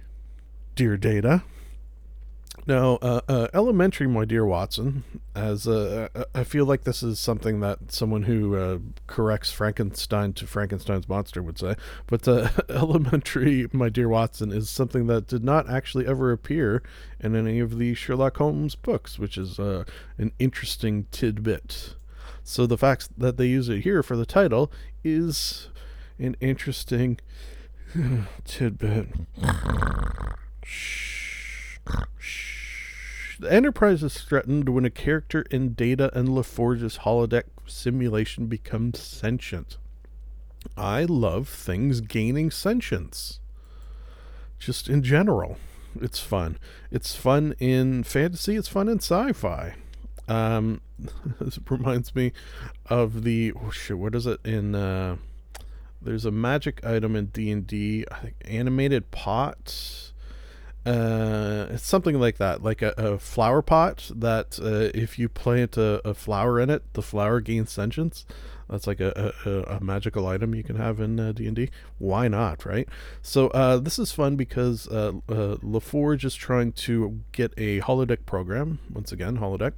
dear 0.75 0.97
Data. 0.97 1.43
Now, 2.67 2.99
uh, 3.01 3.21
uh, 3.27 3.47
elementary, 3.53 4.07
my 4.07 4.23
dear 4.25 4.45
Watson, 4.45 5.03
as 5.35 5.67
uh, 5.67 6.09
uh, 6.13 6.25
I 6.35 6.43
feel 6.43 6.65
like 6.65 6.83
this 6.83 7.01
is 7.01 7.19
something 7.19 7.59
that 7.61 7.91
someone 7.91 8.23
who 8.23 8.55
uh, 8.55 8.77
corrects 9.07 9.51
Frankenstein 9.51 10.33
to 10.33 10.45
Frankenstein's 10.45 11.09
monster 11.09 11.41
would 11.41 11.57
say. 11.57 11.75
But 12.05 12.27
uh, 12.27 12.49
elementary, 12.69 13.67
my 13.73 13.89
dear 13.89 14.07
Watson, 14.07 14.51
is 14.51 14.69
something 14.69 15.07
that 15.07 15.27
did 15.27 15.43
not 15.43 15.69
actually 15.69 16.05
ever 16.05 16.31
appear 16.31 16.83
in 17.19 17.35
any 17.35 17.59
of 17.59 17.79
the 17.79 17.95
Sherlock 17.95 18.37
Holmes 18.37 18.75
books, 18.75 19.17
which 19.17 19.37
is 19.37 19.57
an 19.57 20.31
interesting 20.37 21.07
tidbit. 21.11 21.95
So 22.43 22.67
the 22.67 22.77
fact 22.77 23.09
that 23.17 23.37
they 23.37 23.47
use 23.47 23.69
it 23.69 23.81
here 23.81 24.03
for 24.03 24.15
the 24.15 24.25
title 24.25 24.71
is 25.03 25.69
an 26.19 26.35
interesting 26.39 27.19
tidbit. 28.45 29.07
Shh. 30.63 31.20
The 31.85 33.51
Enterprise 33.51 34.03
is 34.03 34.21
threatened 34.21 34.69
when 34.69 34.85
a 34.85 34.91
character 34.91 35.41
in 35.49 35.73
Data 35.73 36.11
and 36.13 36.29
LaForge's 36.29 36.99
holodeck 36.99 37.45
simulation 37.65 38.45
becomes 38.45 38.99
sentient. 38.99 39.77
I 40.77 41.05
love 41.05 41.49
things 41.49 42.01
gaining 42.01 42.51
sentience. 42.51 43.39
Just 44.59 44.87
in 44.87 45.01
general, 45.01 45.57
it's 45.99 46.19
fun. 46.19 46.59
It's 46.91 47.15
fun 47.15 47.55
in 47.59 48.03
fantasy. 48.03 48.55
It's 48.55 48.67
fun 48.67 48.87
in 48.87 48.99
sci-fi. 48.99 49.73
Um, 50.27 50.81
this 51.39 51.57
reminds 51.67 52.13
me 52.13 52.33
of 52.85 53.23
the 53.23 53.53
oh 53.53 53.71
shit. 53.71 53.97
What 53.97 54.13
is 54.13 54.27
it 54.27 54.39
in? 54.45 54.75
Uh, 54.75 55.15
there's 55.99 56.25
a 56.25 56.31
magic 56.31 56.85
item 56.85 57.15
in 57.15 57.27
D 57.27 57.49
and 57.49 57.65
D. 57.65 58.05
I 58.11 58.19
think 58.19 58.35
animated 58.45 59.09
pot 59.09 60.10
uh, 60.85 61.67
it's 61.69 61.85
something 61.85 62.19
like 62.19 62.37
that, 62.37 62.63
like 62.63 62.81
a, 62.81 62.93
a 62.97 63.19
flower 63.19 63.61
pot 63.61 64.09
that 64.15 64.59
uh, 64.59 64.89
if 64.97 65.19
you 65.19 65.29
plant 65.29 65.77
a, 65.77 66.01
a, 66.07 66.13
flower 66.13 66.59
in 66.59 66.69
it, 66.69 66.93
the 66.93 67.01
flower 67.01 67.39
gains 67.39 67.71
sentience. 67.71 68.25
That's 68.67 68.87
like 68.87 69.01
a, 69.01 69.33
a, 69.45 69.75
a 69.75 69.83
magical 69.83 70.25
item 70.27 70.55
you 70.55 70.63
can 70.63 70.77
have 70.77 71.01
in 71.01 71.19
uh, 71.19 71.33
D 71.33 71.45
and 71.45 71.55
D. 71.55 71.69
Why 71.97 72.29
not, 72.29 72.65
right? 72.65 72.87
So 73.21 73.49
uh, 73.49 73.77
this 73.77 73.99
is 73.99 74.13
fun 74.13 74.37
because 74.37 74.87
uh, 74.87 75.11
uh, 75.27 75.57
LaForge 75.57 76.23
is 76.23 76.35
trying 76.35 76.71
to 76.73 77.19
get 77.33 77.53
a 77.57 77.81
holodeck 77.81 78.25
program 78.25 78.79
once 78.91 79.11
again, 79.11 79.37
holodeck 79.39 79.73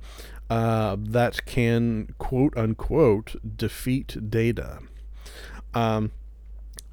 uh, 0.49 0.95
that 0.99 1.45
can 1.45 2.13
quote 2.19 2.55
unquote 2.55 3.35
defeat 3.57 4.29
Data. 4.29 4.79
Um, 5.73 6.11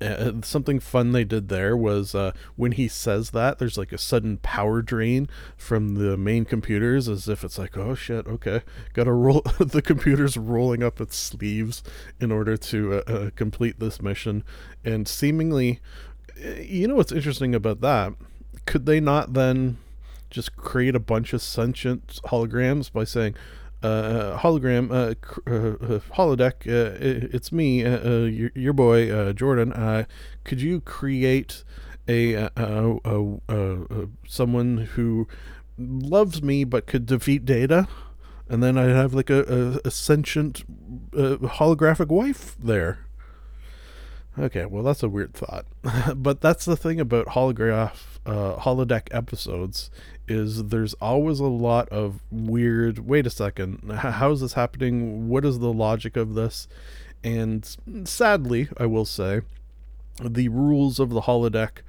uh, 0.00 0.32
something 0.42 0.80
fun 0.80 1.12
they 1.12 1.24
did 1.24 1.48
there 1.48 1.76
was 1.76 2.14
uh, 2.14 2.32
when 2.56 2.72
he 2.72 2.88
says 2.88 3.30
that 3.30 3.58
there's 3.58 3.76
like 3.76 3.92
a 3.92 3.98
sudden 3.98 4.38
power 4.38 4.82
drain 4.82 5.28
from 5.56 5.96
the 5.96 6.16
main 6.16 6.44
computers 6.44 7.08
as 7.08 7.28
if 7.28 7.44
it's 7.44 7.58
like 7.58 7.76
oh 7.76 7.94
shit 7.94 8.26
okay. 8.26 8.62
Gotta 8.94 9.12
roll 9.12 9.40
the 9.58 9.82
computer's 9.82 10.36
rolling 10.36 10.82
up 10.82 11.00
its 11.00 11.16
sleeves 11.16 11.82
in 12.20 12.32
order 12.32 12.56
to 12.56 12.94
uh, 12.94 13.12
uh 13.12 13.30
complete 13.36 13.78
this 13.78 14.00
mission. 14.00 14.44
And 14.84 15.06
seemingly 15.06 15.80
eh, 16.40 16.62
you 16.62 16.88
know 16.88 16.94
what's 16.94 17.12
interesting 17.12 17.54
about 17.54 17.80
that? 17.82 18.14
Could 18.66 18.86
they 18.86 19.00
not 19.00 19.34
then 19.34 19.78
just 20.30 20.56
create 20.56 20.94
a 20.94 21.00
bunch 21.00 21.32
of 21.32 21.42
sentient 21.42 22.20
holograms 22.26 22.90
by 22.90 23.04
saying 23.04 23.34
uh, 23.83 24.38
hologram, 24.38 24.90
uh, 24.90 25.14
uh, 25.51 25.95
uh 25.95 26.01
holodeck. 26.14 26.66
Uh, 26.66 26.97
it's 27.33 27.51
me, 27.51 27.85
uh, 27.85 28.25
your, 28.25 28.51
your, 28.55 28.73
boy 28.73 29.33
Jordan. 29.33 30.07
could 30.45 30.61
you 30.61 30.81
create 30.81 31.64
a, 32.09 32.51
someone 34.27 34.88
who 34.95 35.29
loves 35.79 36.43
me 36.43 36.64
but 36.64 36.87
could 36.87 37.07
defeat 37.07 37.45
Data? 37.45 37.88
And 38.49 38.62
then 38.62 38.77
I'd 38.77 38.90
have 38.90 39.14
like 39.14 39.31
a, 39.31 39.45
a, 39.85 39.88
a 39.88 39.90
sentient 39.90 40.64
holographic 41.12 42.09
wife 42.09 42.57
there. 42.62 43.07
Okay, 44.38 44.64
well 44.64 44.83
that's 44.83 45.03
a 45.03 45.09
weird 45.09 45.35
thought, 45.35 45.66
but 46.16 46.40
that's 46.40 46.64
the 46.64 46.77
thing 46.77 47.01
about 47.01 47.27
holograph 47.27 48.11
uh, 48.25 48.57
holodeck 48.57 49.09
episodes 49.11 49.90
is 50.31 50.64
there's 50.64 50.95
always 50.95 51.40
a 51.40 51.47
lot 51.47 51.88
of 51.88 52.21
weird. 52.31 53.01
Wait 53.01 53.27
a 53.27 53.31
second, 53.31 53.90
how 53.93 54.31
is 54.31 54.40
this 54.40 54.53
happening? 54.55 55.29
What 55.29 55.45
is 55.45 55.59
the 55.59 55.73
logic 55.73 56.16
of 56.16 56.35
this? 56.35 56.69
And 57.23 57.77
sadly, 58.05 58.69
I 58.79 58.87
will 58.87 59.05
say, 59.05 59.43
the 60.23 60.49
rules 60.49 60.99
of 60.99 61.11
the 61.11 61.23
holodeck 61.23 61.83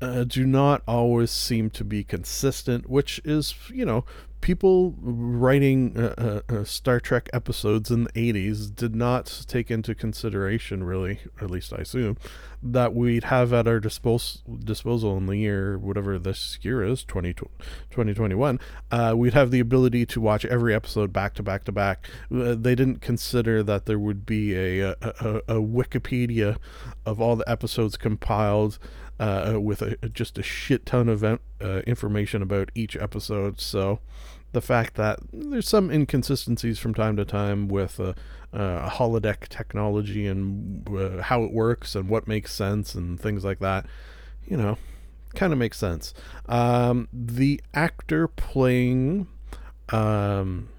uh, 0.00 0.24
do 0.24 0.46
not 0.46 0.82
always 0.88 1.30
seem 1.30 1.70
to 1.70 1.84
be 1.84 2.02
consistent, 2.02 2.88
which 2.88 3.20
is, 3.24 3.54
you 3.68 3.84
know, 3.84 4.04
people 4.40 4.94
writing 5.00 5.96
uh, 5.96 6.14
uh, 6.48 6.54
uh, 6.54 6.64
Star 6.64 7.00
Trek 7.00 7.28
episodes 7.32 7.90
in 7.90 8.04
the 8.04 8.12
80s 8.12 8.74
did 8.74 8.94
not 8.94 9.44
take 9.46 9.70
into 9.70 9.94
consideration, 9.94 10.84
really, 10.84 11.20
at 11.40 11.50
least 11.50 11.72
I 11.72 11.78
assume, 11.78 12.16
that 12.62 12.94
we'd 12.94 13.24
have 13.24 13.52
at 13.52 13.66
our 13.66 13.80
dispos- 13.80 14.42
disposal 14.64 15.16
in 15.16 15.26
the 15.26 15.36
year, 15.36 15.78
whatever 15.78 16.18
this 16.18 16.58
year 16.62 16.82
is, 16.82 17.04
20, 17.04 17.34
2021, 17.34 18.60
uh, 18.90 19.14
we'd 19.16 19.34
have 19.34 19.50
the 19.50 19.60
ability 19.60 20.06
to 20.06 20.20
watch 20.20 20.44
every 20.46 20.74
episode 20.74 21.12
back 21.12 21.34
to 21.34 21.42
back 21.42 21.64
to 21.64 21.72
back. 21.72 22.08
Uh, 22.34 22.54
they 22.54 22.74
didn't 22.74 23.00
consider 23.00 23.62
that 23.62 23.86
there 23.86 23.98
would 23.98 24.24
be 24.24 24.54
a, 24.54 24.90
a, 24.90 24.94
a, 25.00 25.36
a 25.48 25.62
Wikipedia 25.62 26.56
of 27.06 27.20
all 27.20 27.36
the 27.36 27.48
episodes 27.48 27.96
compiled 27.96 28.78
uh, 29.20 29.58
with 29.60 29.82
a, 29.82 29.96
just 30.08 30.38
a 30.38 30.42
shit 30.42 30.86
ton 30.86 31.08
of 31.08 31.22
uh, 31.22 31.38
information 31.86 32.40
about 32.42 32.70
each 32.74 32.96
episode. 32.96 33.60
So 33.60 34.00
the 34.52 34.62
fact 34.62 34.94
that 34.94 35.20
there's 35.32 35.68
some 35.68 35.90
inconsistencies 35.90 36.78
from 36.78 36.94
time 36.94 37.16
to 37.16 37.24
time 37.24 37.68
with 37.68 38.00
uh, 38.00 38.14
uh, 38.52 38.88
holodeck 38.88 39.48
technology 39.48 40.26
and 40.26 40.88
uh, 40.88 41.22
how 41.22 41.44
it 41.44 41.52
works 41.52 41.94
and 41.94 42.08
what 42.08 42.26
makes 42.26 42.52
sense 42.52 42.94
and 42.94 43.20
things 43.20 43.44
like 43.44 43.60
that, 43.60 43.84
you 44.46 44.56
know, 44.56 44.78
kind 45.34 45.52
of 45.52 45.58
makes 45.58 45.78
sense. 45.78 46.14
Um, 46.48 47.06
the 47.12 47.60
actor 47.74 48.26
playing 48.26 49.28
um, 49.90 50.70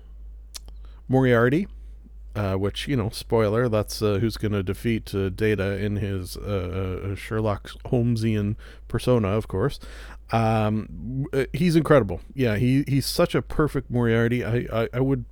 Moriarty 1.07 1.67
uh, 2.35 2.55
which 2.55 2.87
you 2.87 2.95
know, 2.95 3.09
spoiler, 3.09 3.67
that's 3.69 4.01
uh, 4.01 4.19
who's 4.19 4.37
going 4.37 4.53
to 4.53 4.63
defeat 4.63 5.13
uh, 5.13 5.29
Data 5.29 5.77
in 5.77 5.97
his 5.97 6.37
uh, 6.37 7.11
uh, 7.11 7.15
Sherlock 7.15 7.71
Holmesian 7.85 8.55
persona, 8.87 9.29
of 9.29 9.47
course. 9.47 9.79
Um, 10.31 11.25
uh, 11.33 11.45
he's 11.51 11.75
incredible. 11.75 12.21
Yeah, 12.33 12.55
he 12.55 12.83
he's 12.87 13.05
such 13.05 13.35
a 13.35 13.41
perfect 13.41 13.91
Moriarty. 13.91 14.45
I 14.45 14.65
I, 14.71 14.89
I 14.93 14.99
would, 15.01 15.25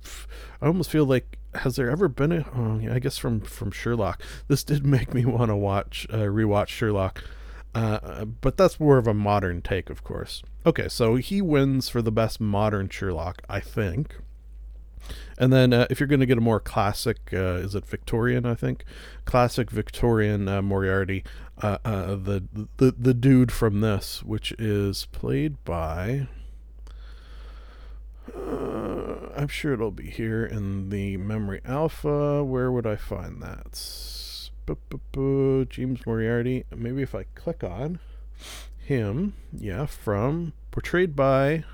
I 0.60 0.66
almost 0.66 0.90
feel 0.90 1.06
like 1.06 1.38
has 1.54 1.76
there 1.76 1.90
ever 1.90 2.08
been 2.08 2.32
a? 2.32 2.46
Oh, 2.54 2.78
yeah, 2.78 2.94
I 2.94 2.98
guess 2.98 3.18
from 3.18 3.40
from 3.40 3.70
Sherlock. 3.70 4.22
This 4.48 4.62
did 4.62 4.86
make 4.86 5.14
me 5.14 5.24
want 5.26 5.50
to 5.50 5.56
watch 5.56 6.06
uh, 6.10 6.18
rewatch 6.18 6.68
Sherlock. 6.68 7.24
Uh, 7.74 8.24
but 8.24 8.56
that's 8.56 8.80
more 8.80 8.98
of 8.98 9.06
a 9.06 9.14
modern 9.14 9.62
take, 9.62 9.90
of 9.90 10.02
course. 10.02 10.42
Okay, 10.66 10.88
so 10.88 11.14
he 11.16 11.40
wins 11.40 11.88
for 11.88 12.02
the 12.02 12.10
best 12.10 12.40
modern 12.40 12.88
Sherlock, 12.88 13.42
I 13.48 13.60
think. 13.60 14.16
And 15.38 15.52
then 15.52 15.72
uh, 15.72 15.86
if 15.90 16.00
you're 16.00 16.06
going 16.06 16.20
to 16.20 16.26
get 16.26 16.38
a 16.38 16.42
more 16.42 16.60
classic, 16.60 17.30
uh, 17.32 17.56
is 17.56 17.74
it 17.74 17.86
Victorian? 17.86 18.46
I 18.46 18.54
think 18.54 18.84
classic 19.24 19.70
Victorian 19.70 20.48
uh, 20.48 20.62
Moriarty, 20.62 21.24
uh, 21.62 21.78
uh, 21.84 22.14
the 22.16 22.44
the 22.76 22.94
the 22.98 23.14
dude 23.14 23.52
from 23.52 23.80
this, 23.80 24.22
which 24.22 24.52
is 24.52 25.06
played 25.12 25.62
by. 25.64 26.28
Uh, 28.34 29.30
I'm 29.36 29.48
sure 29.48 29.72
it'll 29.72 29.90
be 29.90 30.10
here 30.10 30.44
in 30.44 30.90
the 30.90 31.16
memory 31.16 31.60
alpha. 31.64 32.44
Where 32.44 32.70
would 32.70 32.86
I 32.86 32.96
find 32.96 33.42
that? 33.42 33.74
James 35.70 36.06
Moriarty. 36.06 36.64
Maybe 36.74 37.02
if 37.02 37.14
I 37.14 37.24
click 37.34 37.64
on 37.64 37.98
him, 38.78 39.34
yeah, 39.52 39.86
from 39.86 40.52
portrayed 40.70 41.16
by 41.16 41.64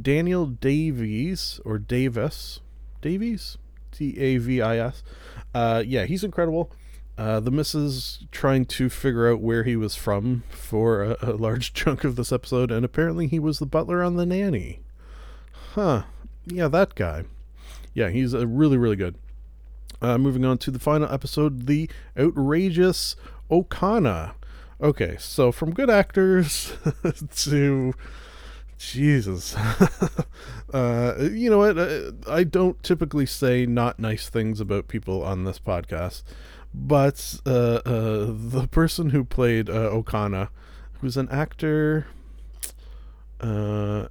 Daniel 0.00 0.46
Davies 0.46 1.60
or 1.64 1.78
Davis. 1.78 2.60
Davies? 3.00 3.58
D 3.90 4.18
A 4.18 4.38
V 4.38 4.62
I 4.62 4.78
S. 4.78 5.02
Uh, 5.54 5.82
yeah, 5.86 6.04
he's 6.04 6.24
incredible. 6.24 6.70
Uh, 7.18 7.40
the 7.40 7.50
missus 7.50 8.24
trying 8.32 8.64
to 8.64 8.88
figure 8.88 9.30
out 9.30 9.40
where 9.40 9.64
he 9.64 9.76
was 9.76 9.94
from 9.94 10.44
for 10.48 11.02
a, 11.02 11.16
a 11.20 11.32
large 11.32 11.72
chunk 11.74 12.04
of 12.04 12.16
this 12.16 12.32
episode, 12.32 12.70
and 12.70 12.84
apparently 12.84 13.26
he 13.26 13.38
was 13.38 13.58
the 13.58 13.66
butler 13.66 14.02
on 14.02 14.16
The 14.16 14.24
Nanny. 14.26 14.80
Huh. 15.74 16.04
Yeah, 16.46 16.68
that 16.68 16.94
guy. 16.94 17.24
Yeah, 17.94 18.08
he's 18.08 18.34
uh, 18.34 18.46
really, 18.46 18.78
really 18.78 18.96
good. 18.96 19.16
Uh, 20.00 20.18
moving 20.18 20.44
on 20.44 20.58
to 20.58 20.70
the 20.70 20.78
final 20.78 21.12
episode, 21.12 21.66
the 21.66 21.88
outrageous 22.18 23.14
Okona. 23.50 24.32
Okay, 24.80 25.16
so 25.20 25.52
from 25.52 25.72
good 25.72 25.90
actors 25.90 26.72
to 27.36 27.94
Jesus. 28.90 29.56
uh, 30.74 31.14
you 31.32 31.48
know 31.48 31.58
what? 31.58 31.78
Uh, 31.78 32.12
I 32.28 32.42
don't 32.44 32.82
typically 32.82 33.26
say 33.26 33.64
not 33.64 33.98
nice 33.98 34.28
things 34.28 34.60
about 34.60 34.88
people 34.88 35.22
on 35.22 35.44
this 35.44 35.58
podcast, 35.58 36.24
but 36.74 37.40
uh, 37.46 37.80
uh, 37.86 38.26
the 38.28 38.66
person 38.70 39.10
who 39.10 39.24
played 39.24 39.70
uh, 39.70 39.90
Okona, 39.90 40.48
who's 41.00 41.16
an 41.16 41.28
actor, 41.30 42.06
uh, 43.40 44.08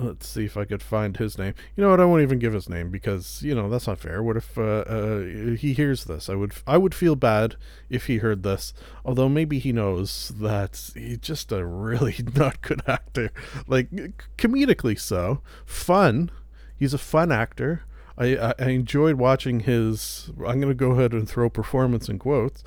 let's 0.00 0.28
see 0.28 0.44
if 0.44 0.56
I 0.56 0.64
could 0.64 0.82
find 0.82 1.16
his 1.16 1.38
name. 1.38 1.54
You 1.74 1.84
know 1.84 1.90
what? 1.90 2.00
I 2.00 2.04
won't 2.04 2.22
even 2.22 2.38
give 2.38 2.52
his 2.52 2.68
name 2.68 2.90
because 2.90 3.42
you 3.42 3.54
know 3.54 3.68
that's 3.68 3.86
not 3.86 3.98
fair. 3.98 4.22
What 4.22 4.36
if 4.36 4.56
uh, 4.58 4.84
uh, 4.86 5.20
he 5.56 5.72
hears 5.72 6.04
this? 6.04 6.28
I 6.28 6.34
would 6.34 6.52
I 6.66 6.78
would 6.78 6.94
feel 6.94 7.16
bad 7.16 7.56
if 7.88 8.06
he 8.06 8.18
heard 8.18 8.42
this. 8.42 8.72
Although 9.04 9.28
maybe 9.28 9.58
he 9.58 9.72
knows 9.72 10.32
that 10.36 10.90
he's 10.94 11.18
just 11.18 11.52
a 11.52 11.64
really 11.64 12.16
not 12.34 12.60
good 12.62 12.82
actor. 12.86 13.30
Like 13.66 13.90
comedically 14.36 14.98
so, 14.98 15.40
fun. 15.64 16.30
He's 16.78 16.94
a 16.94 16.98
fun 16.98 17.32
actor. 17.32 17.82
I, 18.18 18.36
I, 18.36 18.54
I 18.58 18.68
enjoyed 18.70 19.16
watching 19.16 19.60
his. 19.60 20.30
I'm 20.46 20.60
gonna 20.60 20.74
go 20.74 20.92
ahead 20.92 21.12
and 21.12 21.28
throw 21.28 21.50
performance 21.50 22.08
in 22.08 22.18
quotes, 22.18 22.64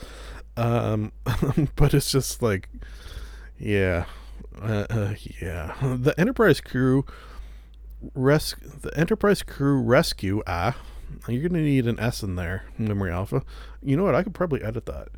um, 0.57 1.11
but 1.75 1.93
it's 1.93 2.11
just 2.11 2.41
like, 2.41 2.69
yeah, 3.57 4.05
uh, 4.61 4.85
uh, 4.89 5.13
yeah. 5.41 5.75
The 5.81 6.13
Enterprise 6.17 6.61
crew 6.61 7.05
res 8.13 8.55
the 8.81 8.97
Enterprise 8.97 9.43
crew 9.43 9.81
rescue. 9.81 10.41
Ah, 10.47 10.77
you're 11.27 11.47
gonna 11.47 11.61
need 11.61 11.87
an 11.87 11.99
S 11.99 12.23
in 12.23 12.35
there, 12.35 12.65
memory 12.77 13.11
alpha. 13.11 13.43
You 13.81 13.97
know 13.97 14.03
what? 14.03 14.15
I 14.15 14.23
could 14.23 14.33
probably 14.33 14.63
edit 14.63 14.85
that. 14.85 15.09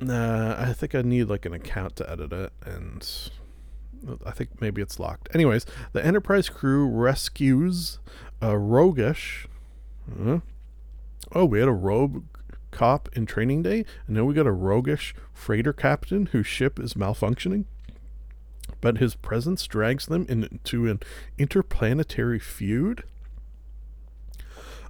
Nah, 0.00 0.60
I 0.60 0.72
think 0.72 0.94
I 0.94 1.02
need 1.02 1.24
like 1.24 1.46
an 1.46 1.54
account 1.54 1.96
to 1.96 2.10
edit 2.10 2.32
it, 2.32 2.52
and 2.64 3.30
I 4.24 4.30
think 4.30 4.60
maybe 4.60 4.82
it's 4.82 4.98
locked. 4.98 5.28
Anyways, 5.34 5.64
the 5.92 6.04
Enterprise 6.04 6.48
crew 6.48 6.86
rescues 6.86 7.98
a 8.40 8.58
roguish. 8.58 9.46
Huh? 10.22 10.40
Oh, 11.32 11.44
we 11.44 11.58
had 11.58 11.68
a 11.68 11.72
rogue 11.72 12.24
cop 12.70 13.08
in 13.14 13.26
training 13.26 13.62
day, 13.62 13.84
and 14.06 14.16
then 14.16 14.26
we 14.26 14.34
got 14.34 14.46
a 14.46 14.52
roguish 14.52 15.14
freighter 15.32 15.72
captain 15.72 16.26
whose 16.26 16.46
ship 16.46 16.78
is 16.78 16.94
malfunctioning. 16.94 17.64
But 18.80 18.98
his 18.98 19.14
presence 19.14 19.66
drags 19.66 20.06
them 20.06 20.26
into 20.28 20.88
an 20.88 21.00
interplanetary 21.38 22.38
feud. 22.38 23.04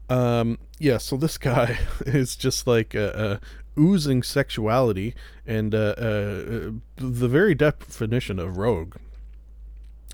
Um, 0.08 0.58
yeah, 0.78 0.98
so 0.98 1.16
this 1.16 1.38
guy 1.38 1.78
is 2.06 2.36
just 2.36 2.66
like 2.66 2.94
uh, 2.94 2.98
uh, 2.98 3.38
oozing 3.78 4.22
sexuality 4.22 5.14
and 5.46 5.74
uh, 5.74 5.94
uh, 5.98 6.70
the 6.96 7.28
very 7.28 7.54
definition 7.54 8.38
of 8.38 8.56
rogue 8.56 8.96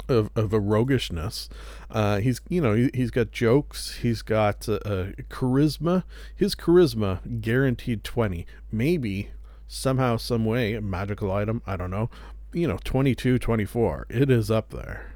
of, 0.09 0.31
of 0.35 0.53
a 0.53 0.61
roguishness. 0.61 1.49
Uh, 1.91 2.19
he's 2.19 2.41
you 2.49 2.61
know 2.61 2.75
he, 2.75 2.91
he's 2.95 3.11
got 3.11 3.31
jokes. 3.31 3.97
He's 4.03 4.23
got 4.23 4.69
uh, 4.69 4.75
uh, 4.85 5.07
charisma. 5.31 6.05
His 6.35 6.55
charisma 6.55 7.41
guaranteed 7.41 8.05
twenty. 8.05 8.47
Maybe 8.71 9.31
somehow, 9.69 10.17
some 10.17 10.45
way, 10.45 10.75
a 10.75 10.81
magical 10.81 11.33
item. 11.33 11.63
I 11.67 11.77
don't 11.77 11.91
know. 11.91 12.11
You 12.53 12.69
know, 12.69 12.79
22, 12.85 13.39
24. 13.39 14.07
It 14.11 14.31
is 14.31 14.51
up 14.51 14.71
there. 14.71 15.13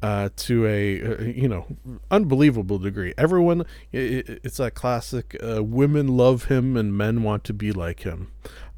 Uh, 0.00 0.28
to 0.36 0.64
a 0.64 1.02
uh, 1.02 1.22
you 1.22 1.48
know 1.48 1.66
unbelievable 2.08 2.78
degree. 2.78 3.12
Everyone, 3.18 3.66
it, 3.90 4.40
it's 4.44 4.58
that 4.58 4.74
classic. 4.74 5.36
Uh, 5.42 5.60
women 5.64 6.06
love 6.06 6.44
him 6.44 6.76
and 6.76 6.96
men 6.96 7.24
want 7.24 7.42
to 7.44 7.52
be 7.52 7.72
like 7.72 8.00
him. 8.04 8.30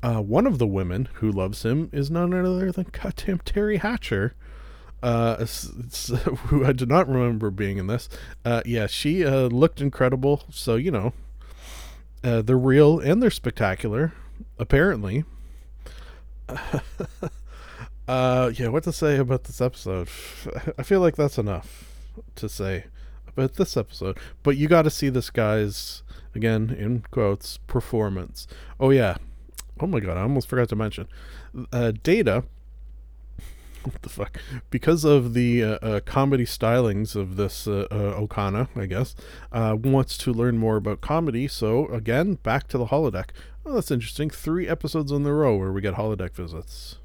Uh, 0.02 0.22
one 0.22 0.46
of 0.46 0.56
the 0.58 0.66
women 0.66 1.10
who 1.14 1.30
loves 1.30 1.62
him 1.62 1.90
is 1.92 2.10
none 2.10 2.32
other 2.32 2.72
than 2.72 2.86
goddamn 2.90 3.40
Teri 3.40 3.78
Hatcher, 3.78 4.34
uh, 5.02 5.44
who 6.46 6.64
I 6.64 6.72
do 6.72 6.86
not 6.86 7.06
remember 7.06 7.50
being 7.50 7.76
in 7.76 7.86
this. 7.86 8.08
Uh, 8.42 8.62
yeah, 8.64 8.86
she 8.86 9.22
looked 9.22 9.82
incredible. 9.82 10.44
So 10.48 10.76
you 10.76 10.90
know, 10.90 11.12
they're 12.22 12.56
real 12.56 12.98
and 12.98 13.22
they're 13.22 13.30
spectacular. 13.30 14.14
Apparently. 14.58 15.24
uh, 18.10 18.52
yeah, 18.56 18.66
what 18.66 18.82
to 18.82 18.92
say 18.92 19.18
about 19.18 19.44
this 19.44 19.60
episode? 19.60 20.08
I 20.78 20.82
feel 20.82 21.00
like 21.00 21.14
that's 21.14 21.38
enough 21.38 21.84
to 22.34 22.48
say 22.48 22.86
about 23.28 23.54
this 23.54 23.76
episode. 23.76 24.18
But 24.42 24.56
you 24.56 24.66
got 24.66 24.82
to 24.82 24.90
see 24.90 25.10
this 25.10 25.30
guy's 25.30 26.02
again 26.34 26.74
in 26.76 27.04
quotes 27.12 27.58
performance. 27.68 28.48
Oh 28.80 28.90
yeah, 28.90 29.18
oh 29.78 29.86
my 29.86 30.00
god, 30.00 30.16
I 30.16 30.22
almost 30.22 30.48
forgot 30.48 30.68
to 30.70 30.76
mention. 30.76 31.06
Uh, 31.72 31.92
Data, 32.02 32.42
what 33.84 34.02
the 34.02 34.08
fuck? 34.08 34.40
Because 34.70 35.04
of 35.04 35.32
the 35.32 35.62
uh, 35.62 35.78
uh, 35.80 36.00
comedy 36.00 36.46
stylings 36.46 37.14
of 37.14 37.36
this 37.36 37.68
uh, 37.68 37.86
uh, 37.92 38.20
Okona, 38.20 38.68
I 38.74 38.86
guess, 38.86 39.14
uh, 39.52 39.76
wants 39.80 40.18
to 40.18 40.32
learn 40.32 40.58
more 40.58 40.74
about 40.74 41.00
comedy. 41.00 41.46
So 41.46 41.86
again, 41.86 42.34
back 42.42 42.66
to 42.68 42.78
the 42.78 42.86
holodeck. 42.86 43.30
Oh, 43.64 43.74
that's 43.74 43.92
interesting. 43.92 44.30
Three 44.30 44.66
episodes 44.66 45.12
in 45.12 45.24
a 45.24 45.32
row 45.32 45.56
where 45.56 45.70
we 45.70 45.80
get 45.80 45.94
holodeck 45.94 46.34
visits. 46.34 46.96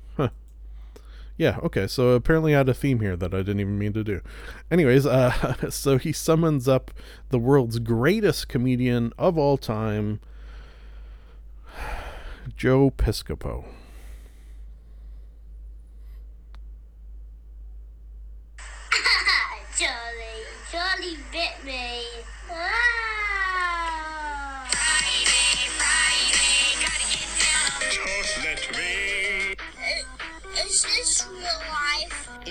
Yeah, 1.37 1.59
okay, 1.63 1.85
so 1.85 2.11
apparently 2.11 2.55
I 2.55 2.59
had 2.59 2.69
a 2.69 2.73
theme 2.73 3.01
here 3.01 3.17
that 3.17 3.33
I 3.33 3.37
didn't 3.37 3.59
even 3.59 3.77
mean 3.77 3.91
to 3.93 4.03
do. 4.03 4.21
Anyways, 4.71 5.05
uh, 5.05 5.55
so 5.69 5.97
he 5.97 6.13
summons 6.13 6.67
up 6.67 6.91
the 7.29 7.39
world's 7.39 7.79
greatest 7.79 8.47
comedian 8.47 9.11
of 9.17 9.37
all 9.37 9.57
time, 9.57 10.21
Joe 12.55 12.89
Piscopo. 12.89 13.65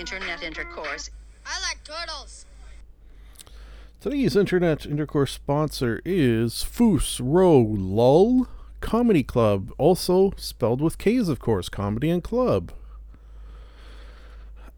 Internet 0.05 0.43
intercourse. 0.43 1.09
I 1.47 1.59
like 1.61 1.83
turtles. 1.83 2.45
Today's 3.99 4.35
internet 4.35 4.85
intercourse 4.85 5.31
sponsor 5.31 5.99
is 6.05 6.63
Foos 6.63 7.19
Row 7.19 7.59
Lull 7.59 8.47
Comedy 8.81 9.23
Club, 9.23 9.73
also 9.79 10.31
spelled 10.37 10.79
with 10.79 10.99
K's, 10.99 11.27
of 11.27 11.39
course, 11.39 11.69
comedy 11.69 12.11
and 12.11 12.23
club. 12.23 12.71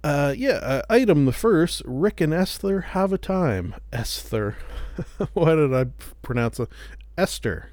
Uh, 0.01 0.33
yeah, 0.37 0.59
uh, 0.63 0.81
item 0.89 1.25
the 1.25 1.33
first 1.33 1.81
Rick 1.83 2.21
and 2.21 2.33
Esther 2.33 2.79
have 2.79 3.11
a 3.11 3.17
time. 3.17 3.75
Esther. 3.91 4.55
Why 5.33 5.55
did 5.55 5.73
I 5.73 5.87
pronounce 6.21 6.57
it? 6.57 6.69
Esther. 7.17 7.69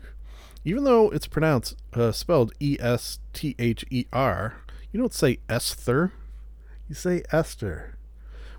Even 0.65 0.83
though 0.83 1.09
it's 1.11 1.29
pronounced, 1.29 1.77
uh, 1.93 2.11
spelled 2.11 2.53
E 2.59 2.77
S 2.81 3.21
T 3.33 3.55
H 3.61 3.85
E 3.91 4.07
R, 4.13 4.57
you 4.91 4.99
don't 4.99 5.15
say 5.15 5.39
Esther, 5.49 6.11
you 6.89 6.95
say 6.95 7.23
Esther 7.33 7.95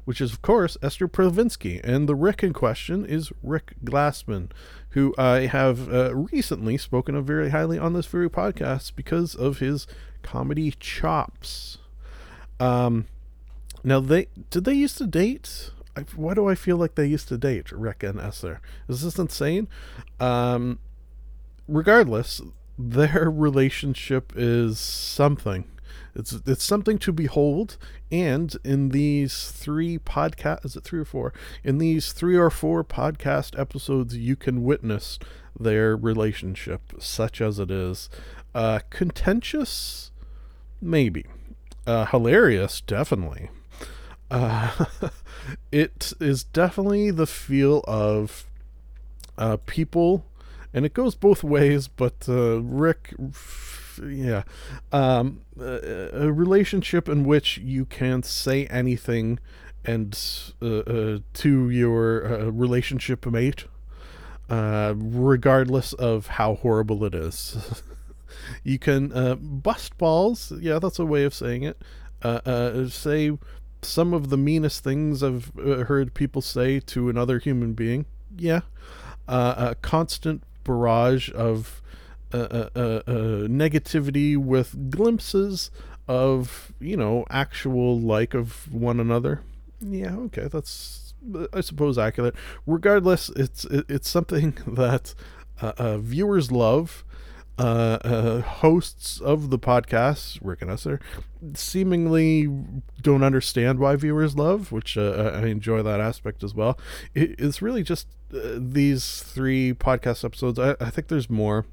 which 0.05 0.21
is, 0.21 0.31
of 0.31 0.41
course, 0.41 0.77
Esther 0.81 1.07
Povitsky. 1.07 1.81
And 1.83 2.07
the 2.07 2.15
Rick 2.15 2.43
in 2.43 2.53
question 2.53 3.05
is 3.05 3.33
Rick 3.43 3.73
Glassman, 3.83 4.51
who 4.91 5.13
I 5.17 5.47
have 5.47 5.91
uh, 5.91 6.15
recently 6.15 6.77
spoken 6.77 7.15
of 7.15 7.25
very 7.25 7.49
highly 7.49 7.77
on 7.77 7.93
this 7.93 8.05
very 8.05 8.29
podcast 8.29 8.95
because 8.95 9.35
of 9.35 9.57
his 9.57 9.87
comedy 10.21 10.73
chops. 10.79 11.79
Um, 12.59 13.07
now, 13.83 13.99
they 13.99 14.27
did 14.49 14.63
they 14.63 14.73
used 14.73 14.97
to 14.99 15.07
date? 15.07 15.71
I, 15.97 16.01
why 16.15 16.33
do 16.33 16.47
I 16.47 16.55
feel 16.55 16.77
like 16.77 16.95
they 16.95 17.07
used 17.07 17.27
to 17.29 17.37
date 17.37 17.71
Rick 17.71 18.03
and 18.03 18.19
Esther? 18.19 18.61
Is 18.87 19.01
this 19.01 19.17
insane? 19.17 19.67
Um, 20.19 20.79
regardless, 21.67 22.41
their 22.77 23.29
relationship 23.29 24.33
is 24.35 24.79
something. 24.79 25.65
It's 26.15 26.33
it's 26.45 26.63
something 26.63 26.97
to 26.99 27.11
behold, 27.11 27.77
and 28.09 28.55
in 28.63 28.89
these 28.89 29.51
three 29.51 29.99
podcast, 29.99 30.65
is 30.65 30.75
it 30.75 30.83
three 30.83 30.99
or 30.99 31.05
four? 31.05 31.33
In 31.63 31.77
these 31.77 32.13
three 32.13 32.37
or 32.37 32.49
four 32.49 32.83
podcast 32.83 33.59
episodes, 33.59 34.15
you 34.15 34.35
can 34.35 34.63
witness 34.63 35.19
their 35.59 35.95
relationship, 35.95 36.93
such 36.99 37.41
as 37.41 37.59
it 37.59 37.69
is. 37.69 38.09
Uh, 38.53 38.79
contentious, 38.89 40.11
maybe. 40.81 41.25
Uh, 41.85 42.05
hilarious, 42.05 42.81
definitely. 42.81 43.49
Uh, 44.31 44.85
it 45.71 46.13
is 46.19 46.43
definitely 46.43 47.11
the 47.11 47.27
feel 47.27 47.83
of 47.87 48.45
uh, 49.37 49.57
people, 49.65 50.25
and 50.73 50.85
it 50.85 50.93
goes 50.93 51.15
both 51.15 51.43
ways. 51.43 51.87
But 51.87 52.27
uh, 52.27 52.61
Rick, 52.61 53.13
yeah, 54.03 54.43
um, 54.91 55.41
a 55.59 56.31
relationship 56.31 57.07
in 57.07 57.23
which 57.23 57.57
you 57.57 57.85
can 57.85 58.23
say 58.23 58.65
anything, 58.67 59.39
and 59.85 60.17
uh, 60.61 60.65
uh, 60.65 61.19
to 61.33 61.69
your 61.69 62.25
uh, 62.25 62.45
relationship 62.51 63.25
mate, 63.25 63.65
uh, 64.49 64.93
regardless 64.97 65.93
of 65.93 66.27
how 66.27 66.55
horrible 66.55 67.03
it 67.05 67.15
is. 67.15 67.83
you 68.63 68.79
can 68.79 69.11
uh, 69.13 69.35
bust 69.35 69.97
balls. 69.97 70.51
Yeah, 70.59 70.79
that's 70.79 70.99
a 70.99 71.05
way 71.05 71.23
of 71.23 71.33
saying 71.33 71.63
it. 71.63 71.81
Uh, 72.21 72.87
say 72.89 73.37
some 73.81 74.13
of 74.13 74.29
the 74.29 74.37
meanest 74.37 74.83
things 74.83 75.21
I've 75.21 75.51
heard 75.55 76.15
people 76.15 76.41
say 76.41 76.79
to 76.79 77.09
another 77.09 77.37
human 77.37 77.73
being. 77.73 78.05
Yeah, 78.35 78.61
a 79.27 79.75
constant 79.81 80.43
barrage 80.63 81.29
of 81.33 81.83
uh, 82.35 82.69
uh, 82.79 83.01
negativity 83.47 84.37
with 84.37 84.89
glimpses 84.91 85.71
of 86.07 86.73
you 86.79 86.97
know 86.97 87.25
actual 87.29 87.99
like 87.99 88.33
of 88.33 88.73
one 88.73 88.99
another. 88.99 89.41
Yeah, 89.81 90.15
okay, 90.17 90.47
that's 90.47 91.13
I 91.53 91.61
suppose 91.61 91.97
accurate. 91.97 92.35
Regardless, 92.65 93.29
it's 93.29 93.65
it's 93.65 94.09
something 94.09 94.57
that 94.67 95.13
uh, 95.61 95.73
uh, 95.77 95.97
viewers 95.97 96.51
love. 96.51 97.03
Uh, 97.57 97.97
uh, 98.03 98.41
hosts 98.41 99.21
of 99.21 99.49
the 99.49 99.57
podcast, 99.57 100.39
Rick 100.41 100.61
and 100.61 100.69
Esther, 100.69 100.99
seemingly 101.53 102.49
don't 103.01 103.23
understand 103.23 103.79
why 103.79 103.95
viewers 103.95 104.35
love, 104.35 104.73
which 104.73 104.97
uh, 104.97 105.31
I 105.33 105.45
enjoy 105.45 105.81
that 105.81 106.01
aspect 106.01 106.43
as 106.43 106.53
well. 106.53 106.77
It, 107.13 107.39
it's 107.39 107.61
really 107.61 107.81
just 107.81 108.09
uh, 108.33 108.57
these 108.57 109.23
three 109.23 109.73
podcast 109.73 110.25
episodes. 110.25 110.59
I, 110.59 110.75
I 110.81 110.89
think 110.89 111.07
there's 111.07 111.29
more 111.29 111.65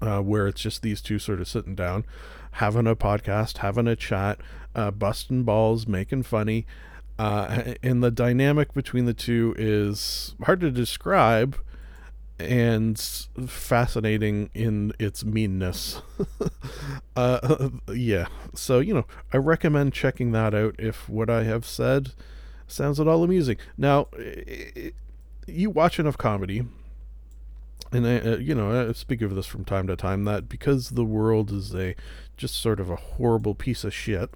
uh, 0.00 0.20
where 0.20 0.46
it's 0.46 0.60
just 0.60 0.82
these 0.82 1.00
two 1.00 1.18
sort 1.18 1.40
of 1.40 1.48
sitting 1.48 1.74
down, 1.74 2.04
having 2.52 2.86
a 2.86 2.96
podcast, 2.96 3.58
having 3.58 3.86
a 3.86 3.96
chat, 3.96 4.38
uh, 4.74 4.90
busting 4.90 5.44
balls, 5.44 5.86
making 5.86 6.22
funny. 6.22 6.66
Uh, 7.18 7.74
and 7.82 8.02
the 8.02 8.10
dynamic 8.10 8.72
between 8.74 9.04
the 9.04 9.14
two 9.14 9.54
is 9.58 10.36
hard 10.44 10.60
to 10.60 10.70
describe 10.70 11.58
and 12.38 12.98
fascinating 13.48 14.50
in 14.54 14.92
its 14.98 15.24
meanness. 15.24 16.00
uh, 17.16 17.70
yeah. 17.92 18.26
So, 18.54 18.78
you 18.78 18.94
know, 18.94 19.06
I 19.32 19.38
recommend 19.38 19.92
checking 19.92 20.30
that 20.32 20.54
out 20.54 20.76
if 20.78 21.08
what 21.08 21.28
I 21.28 21.42
have 21.44 21.66
said 21.66 22.12
sounds 22.68 23.00
at 23.00 23.08
all 23.08 23.24
amusing. 23.24 23.56
Now, 23.76 24.06
you 25.46 25.70
watch 25.70 25.98
enough 25.98 26.18
comedy, 26.18 26.64
and 27.92 28.06
I, 28.06 28.18
uh, 28.18 28.36
you 28.36 28.54
know, 28.54 28.88
I 28.88 28.92
speak 28.92 29.22
of 29.22 29.34
this 29.34 29.46
from 29.46 29.64
time 29.64 29.86
to 29.86 29.96
time 29.96 30.24
that 30.24 30.48
because 30.48 30.90
the 30.90 31.04
world 31.04 31.50
is 31.52 31.74
a 31.74 31.94
just 32.36 32.56
sort 32.56 32.80
of 32.80 32.90
a 32.90 32.96
horrible 32.96 33.54
piece 33.54 33.84
of 33.84 33.94
shit, 33.94 34.30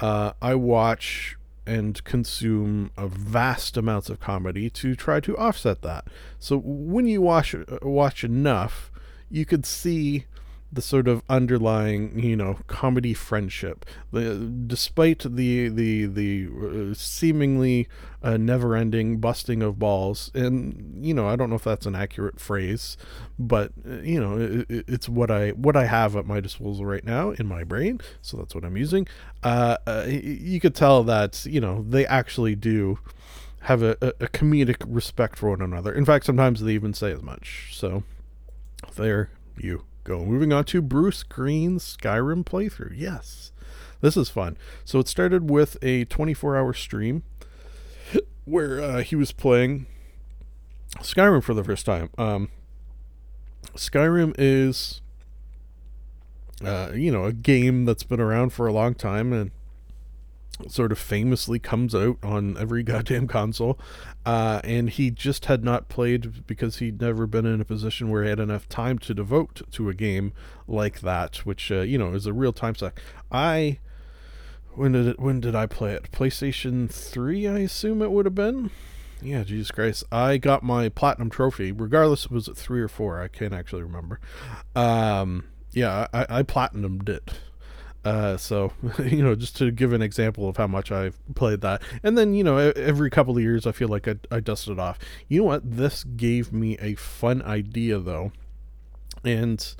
uh, 0.00 0.32
I 0.40 0.54
watch 0.54 1.36
and 1.66 2.02
consume 2.04 2.90
vast 2.98 3.76
amounts 3.76 4.10
of 4.10 4.20
comedy 4.20 4.68
to 4.68 4.94
try 4.94 5.20
to 5.20 5.36
offset 5.36 5.82
that. 5.82 6.06
So 6.38 6.58
when 6.58 7.06
you 7.06 7.22
watch 7.22 7.54
uh, 7.54 7.64
watch 7.82 8.24
enough, 8.24 8.90
you 9.30 9.44
could 9.44 9.64
see 9.64 10.26
the 10.72 10.80
sort 10.80 11.06
of 11.06 11.22
underlying, 11.28 12.18
you 12.18 12.34
know, 12.34 12.58
comedy 12.66 13.12
friendship. 13.12 13.84
The, 14.10 14.36
despite 14.66 15.20
the 15.20 15.68
the 15.68 16.06
the 16.06 16.48
uh, 16.92 16.94
seemingly 16.94 17.88
uh, 18.22 18.38
never-ending 18.38 19.18
busting 19.18 19.62
of 19.62 19.78
balls, 19.78 20.30
and 20.34 21.04
you 21.04 21.12
know, 21.12 21.28
I 21.28 21.36
don't 21.36 21.50
know 21.50 21.56
if 21.56 21.64
that's 21.64 21.84
an 21.84 21.94
accurate 21.94 22.40
phrase, 22.40 22.96
but 23.38 23.72
uh, 23.86 23.96
you 23.96 24.18
know, 24.18 24.64
it, 24.70 24.84
it's 24.88 25.08
what 25.08 25.30
I 25.30 25.50
what 25.50 25.76
I 25.76 25.84
have 25.84 26.16
at 26.16 26.24
my 26.24 26.40
disposal 26.40 26.86
right 26.86 27.04
now 27.04 27.32
in 27.32 27.46
my 27.46 27.64
brain, 27.64 28.00
so 28.22 28.38
that's 28.38 28.54
what 28.54 28.64
I'm 28.64 28.76
using. 28.76 29.06
Uh, 29.42 29.76
uh 29.86 30.06
you 30.08 30.58
could 30.60 30.74
tell 30.74 31.02
that 31.04 31.44
you 31.44 31.60
know 31.60 31.84
they 31.86 32.06
actually 32.06 32.54
do 32.54 32.98
have 33.62 33.82
a, 33.82 33.96
a 34.00 34.28
comedic 34.28 34.82
respect 34.88 35.38
for 35.38 35.50
one 35.50 35.60
another. 35.60 35.92
In 35.92 36.04
fact, 36.04 36.24
sometimes 36.24 36.62
they 36.62 36.72
even 36.72 36.94
say 36.94 37.12
as 37.12 37.22
much. 37.22 37.70
So 37.72 38.02
there 38.96 39.30
you 39.56 39.84
go. 40.04 40.24
Moving 40.24 40.52
on 40.52 40.64
to 40.66 40.82
Bruce 40.82 41.22
Greene's 41.22 41.96
Skyrim 41.96 42.44
playthrough. 42.44 42.92
Yes, 42.96 43.52
this 44.00 44.16
is 44.16 44.28
fun. 44.28 44.56
So 44.84 44.98
it 44.98 45.08
started 45.08 45.50
with 45.50 45.76
a 45.82 46.04
24 46.06 46.56
hour 46.56 46.72
stream 46.72 47.22
where 48.44 48.80
uh, 48.80 49.02
he 49.02 49.16
was 49.16 49.32
playing 49.32 49.86
Skyrim 50.98 51.42
for 51.42 51.54
the 51.54 51.64
first 51.64 51.86
time. 51.86 52.10
Um, 52.18 52.48
Skyrim 53.74 54.34
is, 54.38 55.00
uh, 56.64 56.92
you 56.94 57.10
know, 57.10 57.24
a 57.24 57.32
game 57.32 57.84
that's 57.84 58.02
been 58.02 58.20
around 58.20 58.50
for 58.52 58.66
a 58.66 58.72
long 58.72 58.94
time 58.94 59.32
and 59.32 59.50
sort 60.68 60.92
of 60.92 60.98
famously 60.98 61.58
comes 61.58 61.94
out 61.94 62.18
on 62.22 62.56
every 62.58 62.82
goddamn 62.82 63.26
console. 63.28 63.78
Uh, 64.24 64.60
and 64.64 64.90
he 64.90 65.10
just 65.10 65.46
had 65.46 65.64
not 65.64 65.88
played 65.88 66.46
because 66.46 66.78
he'd 66.78 67.00
never 67.00 67.26
been 67.26 67.46
in 67.46 67.60
a 67.60 67.64
position 67.64 68.10
where 68.10 68.22
he 68.22 68.30
had 68.30 68.40
enough 68.40 68.68
time 68.68 68.98
to 69.00 69.14
devote 69.14 69.62
to 69.72 69.88
a 69.88 69.94
game 69.94 70.32
like 70.66 71.00
that, 71.00 71.44
which, 71.46 71.70
uh, 71.70 71.80
you 71.80 71.98
know, 71.98 72.14
is 72.14 72.26
a 72.26 72.32
real 72.32 72.52
time 72.52 72.74
suck. 72.74 73.00
I. 73.30 73.78
When 74.74 74.92
did 74.92 75.06
it, 75.06 75.20
when 75.20 75.38
did 75.40 75.54
I 75.54 75.66
play 75.66 75.92
it? 75.92 76.10
PlayStation 76.12 76.90
3, 76.90 77.46
I 77.46 77.58
assume 77.58 78.00
it 78.00 78.10
would 78.10 78.24
have 78.24 78.34
been. 78.34 78.70
Yeah, 79.20 79.44
Jesus 79.44 79.70
Christ. 79.70 80.04
I 80.10 80.38
got 80.38 80.62
my 80.62 80.88
platinum 80.88 81.28
trophy, 81.28 81.72
regardless 81.72 82.30
was 82.30 82.48
it 82.48 82.56
3 82.56 82.80
or 82.80 82.88
4, 82.88 83.20
I 83.20 83.28
can't 83.28 83.52
actually 83.52 83.82
remember. 83.82 84.18
Um, 84.74 85.44
yeah, 85.72 86.06
I, 86.12 86.26
I 86.38 86.42
platinumed 86.42 87.08
it. 87.08 87.32
Uh, 88.04 88.36
so 88.36 88.72
you 89.04 89.22
know, 89.22 89.34
just 89.34 89.56
to 89.56 89.70
give 89.70 89.92
an 89.92 90.02
example 90.02 90.48
of 90.48 90.56
how 90.56 90.66
much 90.66 90.90
I've 90.90 91.18
played 91.34 91.60
that, 91.60 91.82
and 92.02 92.18
then 92.18 92.34
you 92.34 92.44
know, 92.44 92.56
every 92.56 93.10
couple 93.10 93.36
of 93.36 93.42
years, 93.42 93.66
I 93.66 93.72
feel 93.72 93.88
like 93.88 94.08
I, 94.08 94.16
I 94.30 94.40
dust 94.40 94.68
it 94.68 94.78
off. 94.78 94.98
You 95.28 95.40
know 95.40 95.46
what? 95.46 95.76
This 95.76 96.04
gave 96.04 96.52
me 96.52 96.76
a 96.80 96.94
fun 96.94 97.42
idea 97.42 97.98
though, 97.98 98.32
and 99.24 99.74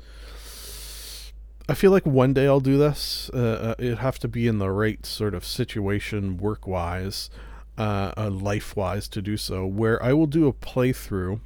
I 1.67 1.75
feel 1.75 1.91
like 1.91 2.05
one 2.05 2.33
day 2.33 2.45
I'll 2.45 2.59
do 2.59 2.77
this. 2.77 3.29
Uh, 3.33 3.37
uh, 3.37 3.75
it'd 3.79 3.99
have 3.99 4.19
to 4.19 4.27
be 4.27 4.47
in 4.47 4.59
the 4.59 4.69
right 4.69 5.05
sort 5.05 5.33
of 5.33 5.45
situation, 5.45 6.37
work 6.37 6.67
wise, 6.67 7.29
uh, 7.77 8.11
uh, 8.17 8.29
life 8.29 8.75
wise, 8.75 9.07
to 9.09 9.21
do 9.21 9.37
so. 9.37 9.65
Where 9.65 10.01
I 10.03 10.13
will 10.13 10.27
do 10.27 10.47
a 10.47 10.53
playthrough 10.53 11.39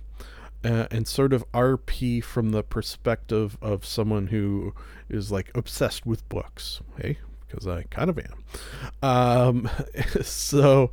uh, 0.63 0.87
and 0.91 1.07
sort 1.07 1.33
of 1.33 1.49
RP 1.51 2.23
from 2.23 2.51
the 2.51 2.63
perspective 2.63 3.57
of 3.61 3.85
someone 3.85 4.27
who 4.27 4.73
is 5.09 5.31
like 5.31 5.51
obsessed 5.55 6.05
with 6.05 6.27
books. 6.29 6.81
Hey, 6.99 7.17
because 7.47 7.67
I 7.67 7.83
kind 7.83 8.09
of 8.09 8.19
am. 8.19 8.43
Um, 9.01 9.69
so, 10.21 10.91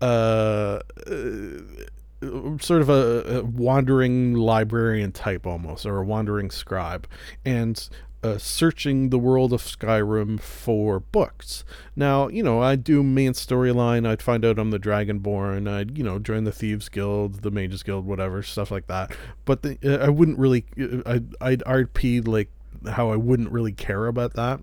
uh, 0.00 0.80
uh, 1.06 2.58
sort 2.60 2.82
of 2.82 2.88
a, 2.88 3.38
a 3.38 3.44
wandering 3.44 4.34
librarian 4.34 5.12
type 5.12 5.46
almost, 5.46 5.86
or 5.86 5.98
a 5.98 6.04
wandering 6.04 6.50
scribe, 6.50 7.06
and 7.44 7.88
uh, 8.22 8.38
searching 8.38 9.10
the 9.10 9.18
world 9.18 9.52
of 9.52 9.62
Skyrim 9.62 10.40
for 10.40 11.00
books. 11.00 11.64
Now, 11.94 12.28
you 12.28 12.42
know, 12.42 12.62
I'd 12.62 12.84
do 12.84 13.02
main 13.02 13.32
storyline, 13.32 14.06
I'd 14.06 14.22
find 14.22 14.44
out 14.44 14.58
I'm 14.58 14.70
the 14.70 14.78
Dragonborn, 14.78 15.68
I'd, 15.68 15.96
you 15.96 16.04
know, 16.04 16.18
join 16.18 16.44
the 16.44 16.52
Thieves 16.52 16.88
Guild, 16.88 17.42
the 17.42 17.50
Mages 17.50 17.82
Guild, 17.82 18.06
whatever, 18.06 18.42
stuff 18.42 18.70
like 18.70 18.86
that. 18.88 19.12
But 19.44 19.62
the, 19.62 19.78
uh, 19.84 20.04
I 20.04 20.08
wouldn't 20.08 20.38
really, 20.38 20.64
uh, 20.80 21.02
I'd, 21.06 21.34
I'd 21.40 21.60
RP 21.60 22.26
like 22.26 22.50
how 22.86 23.10
I 23.10 23.16
wouldn't 23.16 23.50
really 23.50 23.72
care 23.72 24.06
about 24.06 24.34
that. 24.34 24.60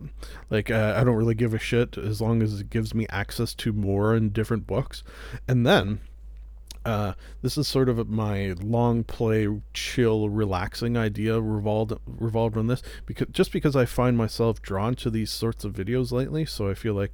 Like, 0.50 0.72
uh, 0.72 0.96
I 0.98 1.04
don't 1.04 1.16
really 1.16 1.36
give 1.36 1.54
a 1.54 1.60
shit 1.60 1.98
as 1.98 2.22
long 2.22 2.42
as 2.42 2.60
it 2.60 2.70
gives 2.70 2.94
me 2.94 3.06
access 3.10 3.54
to 3.56 3.74
more 3.74 4.14
and 4.14 4.32
different 4.32 4.68
books. 4.68 5.04
And 5.48 5.66
then, 5.66 6.00
uh, 6.86 7.14
this 7.42 7.58
is 7.58 7.68
sort 7.68 7.90
of 7.90 8.08
my 8.08 8.54
long 8.62 9.04
play, 9.04 9.48
chill, 9.74 10.30
relaxing 10.30 10.96
idea 10.96 11.42
revolved 11.42 11.94
revolved 12.06 12.58
on 12.58 12.68
this 12.68 12.84
because 13.06 13.28
just 13.32 13.52
because 13.52 13.76
I 13.76 13.86
find 13.86 14.16
myself 14.16 14.62
drawn 14.62 14.94
to 14.96 15.10
these 15.10 15.32
sorts 15.32 15.66
of 15.66 15.74
videos 15.74 16.12
lately, 16.12 16.46
so 16.46 16.70
I 16.70 16.76
feel 16.76 16.94
like 16.94 17.12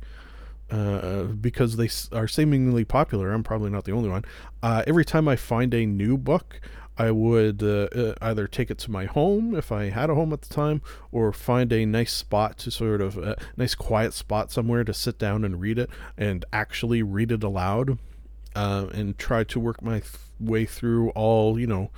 uh, 0.69 1.23
because 1.23 1.77
they 1.77 1.89
are 2.15 2.27
seemingly 2.27 2.83
popular, 2.85 3.31
I'm 3.31 3.43
probably 3.43 3.69
not 3.69 3.85
the 3.85 3.93
only 3.93 4.09
one. 4.09 4.25
Uh, 4.61 4.83
every 4.87 5.05
time 5.05 5.27
I 5.27 5.35
find 5.37 5.73
a 5.73 5.85
new 5.85 6.17
book, 6.17 6.59
I 6.97 7.11
would 7.11 7.63
uh, 7.63 7.87
uh, 7.95 8.13
either 8.21 8.47
take 8.47 8.69
it 8.69 8.77
to 8.79 8.91
my 8.91 9.05
home 9.05 9.55
if 9.55 9.71
I 9.71 9.89
had 9.89 10.09
a 10.09 10.15
home 10.15 10.33
at 10.33 10.41
the 10.41 10.53
time, 10.53 10.81
or 11.11 11.31
find 11.31 11.71
a 11.71 11.85
nice 11.85 12.11
spot 12.11 12.57
to 12.59 12.71
sort 12.71 13.01
of 13.01 13.17
a 13.17 13.37
nice 13.55 13.75
quiet 13.75 14.13
spot 14.13 14.51
somewhere 14.51 14.83
to 14.83 14.93
sit 14.93 15.17
down 15.17 15.45
and 15.45 15.61
read 15.61 15.79
it 15.79 15.89
and 16.17 16.43
actually 16.51 17.01
read 17.01 17.31
it 17.31 17.43
aloud 17.43 17.97
uh, 18.55 18.87
and 18.93 19.17
try 19.17 19.43
to 19.43 19.59
work 19.59 19.81
my 19.81 19.99
th- 19.99 20.13
way 20.39 20.65
through 20.65 21.09
all 21.11 21.59
you 21.59 21.67
know 21.67 21.89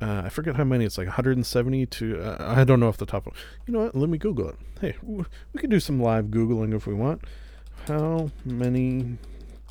uh, 0.00 0.22
i 0.24 0.28
forget 0.28 0.56
how 0.56 0.64
many 0.64 0.84
it's 0.84 0.98
like 0.98 1.06
170 1.06 1.86
to 1.86 2.20
uh, 2.20 2.54
i 2.56 2.64
don't 2.64 2.80
know 2.80 2.88
off 2.88 2.96
the 2.96 3.06
top 3.06 3.26
of 3.26 3.34
you 3.66 3.72
know 3.72 3.80
what 3.84 3.94
let 3.94 4.08
me 4.08 4.18
google 4.18 4.48
it. 4.48 4.56
Hey 4.80 4.94
w- 5.02 5.24
we 5.52 5.60
can 5.60 5.70
do 5.70 5.78
some 5.80 6.00
live 6.02 6.26
googling 6.26 6.74
if 6.74 6.86
we 6.86 6.94
want. 6.94 7.22
How 7.86 8.30
many 8.44 9.18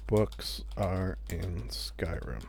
books 0.08 0.64
are 0.78 1.18
in 1.30 1.64
skyrim? 1.70 2.44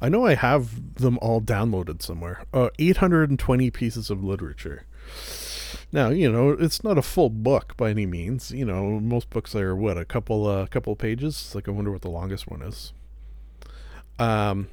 I 0.00 0.08
know 0.10 0.26
i 0.26 0.34
have 0.34 0.94
them 0.96 1.18
all 1.22 1.40
downloaded 1.40 2.02
somewhere. 2.02 2.44
Uh, 2.52 2.68
820 2.78 3.70
pieces 3.70 4.10
of 4.10 4.22
literature 4.22 4.84
now, 5.92 6.10
you 6.10 6.30
know, 6.30 6.50
it's 6.50 6.82
not 6.82 6.98
a 6.98 7.02
full 7.02 7.30
book 7.30 7.76
by 7.76 7.90
any 7.90 8.06
means. 8.06 8.50
You 8.50 8.64
know, 8.64 9.00
most 9.00 9.30
books 9.30 9.54
are 9.54 9.74
what 9.74 9.96
a 9.98 10.04
couple 10.04 10.46
uh 10.46 10.66
couple 10.66 10.94
pages. 10.96 11.54
Like 11.54 11.68
I 11.68 11.70
wonder 11.70 11.90
what 11.90 12.02
the 12.02 12.10
longest 12.10 12.48
one 12.48 12.62
is. 12.62 12.92
Um 14.18 14.68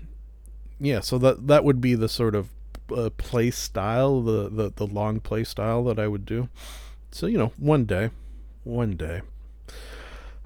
yeah, 0.79 0.99
so 0.99 1.17
that 1.19 1.47
that 1.47 1.63
would 1.63 1.79
be 1.79 1.95
the 1.95 2.09
sort 2.09 2.35
of 2.35 2.49
uh, 2.93 3.09
play 3.17 3.51
style, 3.51 4.21
the, 4.21 4.49
the 4.49 4.71
the 4.75 4.87
long 4.87 5.19
play 5.19 5.43
style 5.43 5.83
that 5.85 5.99
I 5.99 6.07
would 6.07 6.25
do. 6.25 6.49
So, 7.11 7.27
you 7.27 7.37
know, 7.37 7.53
one 7.57 7.85
day, 7.85 8.09
one 8.63 8.95
day. 8.97 9.21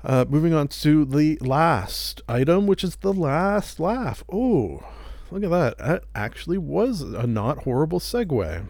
Uh, 0.04 0.26
moving 0.30 0.54
on 0.54 0.68
to 0.68 1.06
the 1.06 1.38
last 1.42 2.22
item, 2.30 2.68
which 2.68 2.84
is 2.84 2.98
the 2.98 3.14
last 3.14 3.80
laugh. 3.80 4.24
Oh, 4.32 4.84
look 5.32 5.44
at 5.44 5.50
that. 5.50 5.78
That 5.80 6.04
actually 6.14 6.58
was 6.58 7.02
a 7.02 7.26
not 7.26 7.64
horrible 7.64 8.00
segue. 8.00 8.66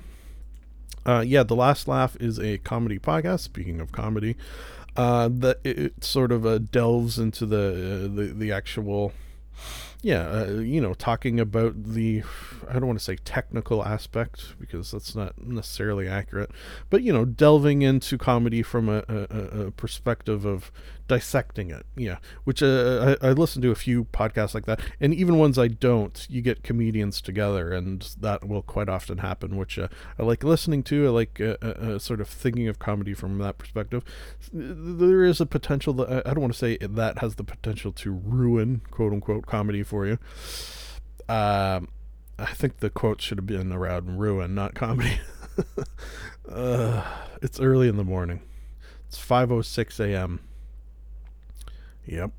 Uh, 1.08 1.22
yeah, 1.26 1.41
the 1.41 1.56
last 1.56 1.88
laugh 1.88 2.17
is 2.20 2.38
a 2.38 2.58
comedy 2.60 3.00
podcast. 3.00 3.39
Speaking 3.39 3.80
of 3.80 3.93
comedy, 3.93 4.36
uh, 4.98 5.30
that 5.32 5.60
it, 5.63 5.80
it 5.80 6.04
sort 6.04 6.34
of 6.34 6.46
uh, 6.46 6.58
delves 6.58 7.17
into 7.17 7.46
the 7.46 7.67
uh, 8.06 8.15
the 8.15 8.34
the 8.38 8.52
actual, 8.52 9.13
yeah, 10.08 10.30
uh, 10.30 10.60
you 10.62 10.80
know, 10.80 10.93
talking 10.93 11.38
about 11.38 11.84
the 11.84 12.24
I 12.70 12.74
don't 12.74 12.88
want 12.88 12.98
to 12.98 13.04
say 13.04 13.17
technical 13.17 13.84
aspect 13.84 14.58
because 14.58 14.91
that's 14.91 15.13
not 15.15 15.46
necessarily 15.46 16.08
accurate, 16.08 16.50
but 16.89 17.04
you 17.04 17.12
know, 17.12 17.26
delving 17.26 17.82
into 17.82 18.17
comedy 18.17 18.63
from 18.63 18.88
a, 18.88 19.04
a, 19.10 19.65
a 19.65 19.72
perspective 19.72 20.46
of 20.46 20.72
dissecting 21.08 21.72
it. 21.72 21.86
Yeah, 21.96 22.17
which 22.43 22.62
uh, 22.63 23.17
I, 23.22 23.30
I 23.30 23.32
listen 23.32 23.62
to 23.63 23.72
a 23.72 23.76
few 23.76 24.06
podcasts 24.06 24.54
like 24.54 24.65
that, 24.65 24.80
and 25.00 25.13
even 25.13 25.38
ones 25.38 25.58
I 25.58 25.67
don't. 25.67 26.26
You 26.30 26.41
get 26.41 26.63
comedians 26.63 27.22
together, 27.22 27.74
and 27.74 28.02
that 28.20 28.48
will 28.48 28.62
quite 28.62 28.89
often 28.89 29.20
happen, 29.20 29.58
which 29.58 29.78
uh, 29.78 29.88
I 30.17 30.24
like 30.24 30.43
listening 30.43 30.84
to. 30.84 31.08
I 31.08 31.10
like 31.10 31.41
uh, 31.41 31.58
uh, 31.62 31.65
uh, 31.65 32.00
sort 32.00 32.22
of 32.22 32.30
thinking 32.30 32.67
of 32.67 32.80
comedy 32.80 33.13
from 33.13 33.38
that 33.39 33.58
perspective. 33.58 34.04
There 34.54 35.24
is 35.24 35.41
a 35.41 35.46
potential 35.46 35.93
that 35.96 36.26
I 36.26 36.34
don't 36.34 36.41
want 36.41 36.54
to 36.54 36.60
say 36.60 36.78
that 36.78 37.20
has 37.20 37.36
the 37.36 37.43
potential 37.43 37.91
to 37.91 38.12
ruin 38.12 38.82
quote 38.91 39.13
unquote 39.13 39.46
comedy 39.46 39.84
for 39.84 39.97
you. 40.06 40.20
Um, 41.30 41.90
I 42.40 42.54
think 42.54 42.78
the 42.78 42.90
quote 42.90 43.22
should 43.22 43.38
have 43.38 43.48
been 43.48 43.72
around 43.72 44.20
ruin, 44.20 44.54
not 44.54 44.76
comedy. 44.76 45.20
uh, 46.50 47.04
it's 47.42 47.60
early 47.60 47.88
in 47.88 47.98
the 47.98 48.04
morning. 48.04 48.42
It's 49.08 49.18
5:06 49.18 50.00
a.m. 50.00 50.42
Yep. 52.06 52.32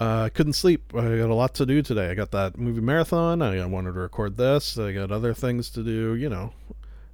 Uh, 0.00 0.24
I 0.24 0.28
couldn't 0.30 0.54
sleep. 0.54 0.92
I 0.94 1.16
got 1.16 1.30
a 1.30 1.34
lot 1.34 1.54
to 1.54 1.66
do 1.66 1.80
today. 1.80 2.10
I 2.10 2.14
got 2.14 2.32
that 2.32 2.58
movie 2.58 2.80
marathon. 2.80 3.40
I 3.40 3.64
wanted 3.66 3.92
to 3.92 4.00
record 4.00 4.36
this. 4.36 4.76
I 4.76 4.92
got 4.92 5.12
other 5.12 5.32
things 5.32 5.70
to 5.70 5.82
do. 5.82 6.14
You 6.14 6.28
know, 6.28 6.52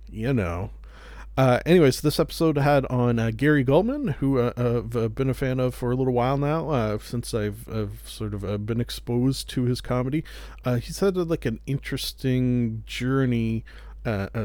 you 0.09 0.33
know. 0.33 0.71
Uh, 1.39 1.61
anyways, 1.65 2.01
this 2.01 2.19
episode 2.19 2.59
had 2.59 2.85
on 2.87 3.21
uh, 3.21 3.31
Gary 3.31 3.65
Gulman, 3.65 4.15
who 4.15 4.41
uh, 4.41 4.53
I've 4.57 4.97
uh, 4.97 5.07
been 5.07 5.31
a 5.31 5.35
fan 5.35 5.61
of 5.61 5.73
for 5.73 5.93
a 5.93 5.95
little 5.95 6.13
while 6.13 6.37
now, 6.37 6.69
uh, 6.71 6.99
since 6.99 7.33
I've, 7.33 7.69
I've 7.73 8.03
sort 8.05 8.35
of 8.35 8.45
uh, 8.45 8.59
been 8.59 8.81
exposed 8.81 9.49
to 9.51 9.63
his 9.63 9.81
comedy. 9.81 10.25
He's 10.65 10.99
had 10.99 11.17
like 11.17 11.45
an 11.45 11.61
interesting 11.65 12.83
journey. 12.87 13.65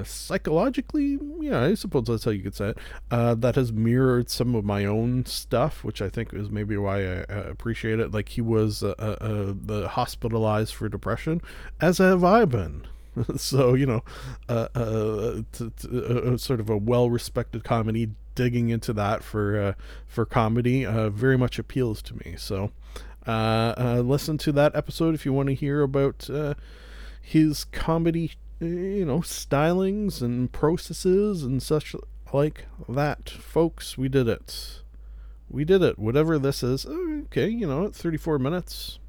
Psychologically, 0.04 1.18
yeah, 1.40 1.64
I 1.64 1.74
suppose 1.74 2.04
that's 2.04 2.26
how 2.26 2.32
you 2.32 2.44
could 2.44 2.54
say 2.54 2.76
it. 2.76 2.78
That 3.10 3.56
has 3.56 3.74
mirrored 3.74 4.30
some 4.30 4.54
of 4.54 4.64
my 4.64 4.86
own 4.86 5.26
stuff, 5.26 5.84
which 5.84 6.00
I 6.00 6.10
think 6.10 6.32
is 6.32 6.52
maybe 6.52 6.78
why 6.78 6.98
I 6.98 7.24
appreciate 7.28 8.02
it. 8.02 8.12
Like 8.12 8.30
he 8.30 8.42
was 8.42 8.84
hospitalized 9.00 10.76
for 10.76 10.90
depression, 10.90 11.42
as 11.82 11.98
have 11.98 12.24
I 12.24 12.46
been. 12.46 12.86
so 13.36 13.74
you 13.74 13.86
know, 13.86 14.04
uh, 14.50 14.68
uh, 14.76 15.42
t- 15.52 15.72
t- 15.80 15.90
uh, 15.92 16.34
uh, 16.34 16.38
sort 16.38 16.60
of 16.60 16.70
a 16.70 16.78
well-respected 16.78 17.64
comedy 17.64 18.10
digging 18.36 18.70
into 18.70 18.94
that 18.94 19.24
for 19.24 19.60
uh, 19.60 19.74
for 20.08 20.26
comedy 20.26 20.86
uh, 20.86 21.10
very 21.10 21.38
much 21.38 21.60
appeals 21.60 22.02
to 22.02 22.16
me. 22.16 22.36
So 22.38 22.72
listen 23.26 24.38
to 24.40 24.52
that 24.52 24.76
episode 24.76 25.16
if 25.16 25.26
you 25.26 25.34
want 25.34 25.50
to 25.50 25.56
hear 25.56 25.82
about 25.82 26.30
his 27.22 27.64
comedy, 27.66 28.32
you 28.60 29.06
know, 29.06 29.20
stylings 29.20 30.22
and 30.22 30.52
processes 30.52 31.44
and 31.44 31.64
such 31.64 31.96
like 32.34 32.66
that, 32.90 33.30
folks. 33.30 33.98
We 33.98 34.10
did 34.10 34.28
it. 34.28 34.82
We 35.50 35.64
did 35.64 35.84
it. 35.84 36.00
Whatever 36.00 36.40
this 36.40 36.64
is, 36.64 36.86
okay, 36.86 37.48
you 37.48 37.68
know, 37.68 37.90
34 37.90 38.40
minutes, 38.40 39.00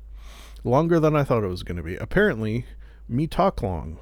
longer 0.63 1.01
than 1.01 1.17
I 1.17 1.25
thought 1.25 1.43
it 1.43 1.49
was 1.49 1.63
going 1.63 1.79
to 1.79 1.83
be. 1.83 1.97
Apparently 1.97 2.67
me 3.09 3.27
talk 3.27 3.63
long. 3.63 3.99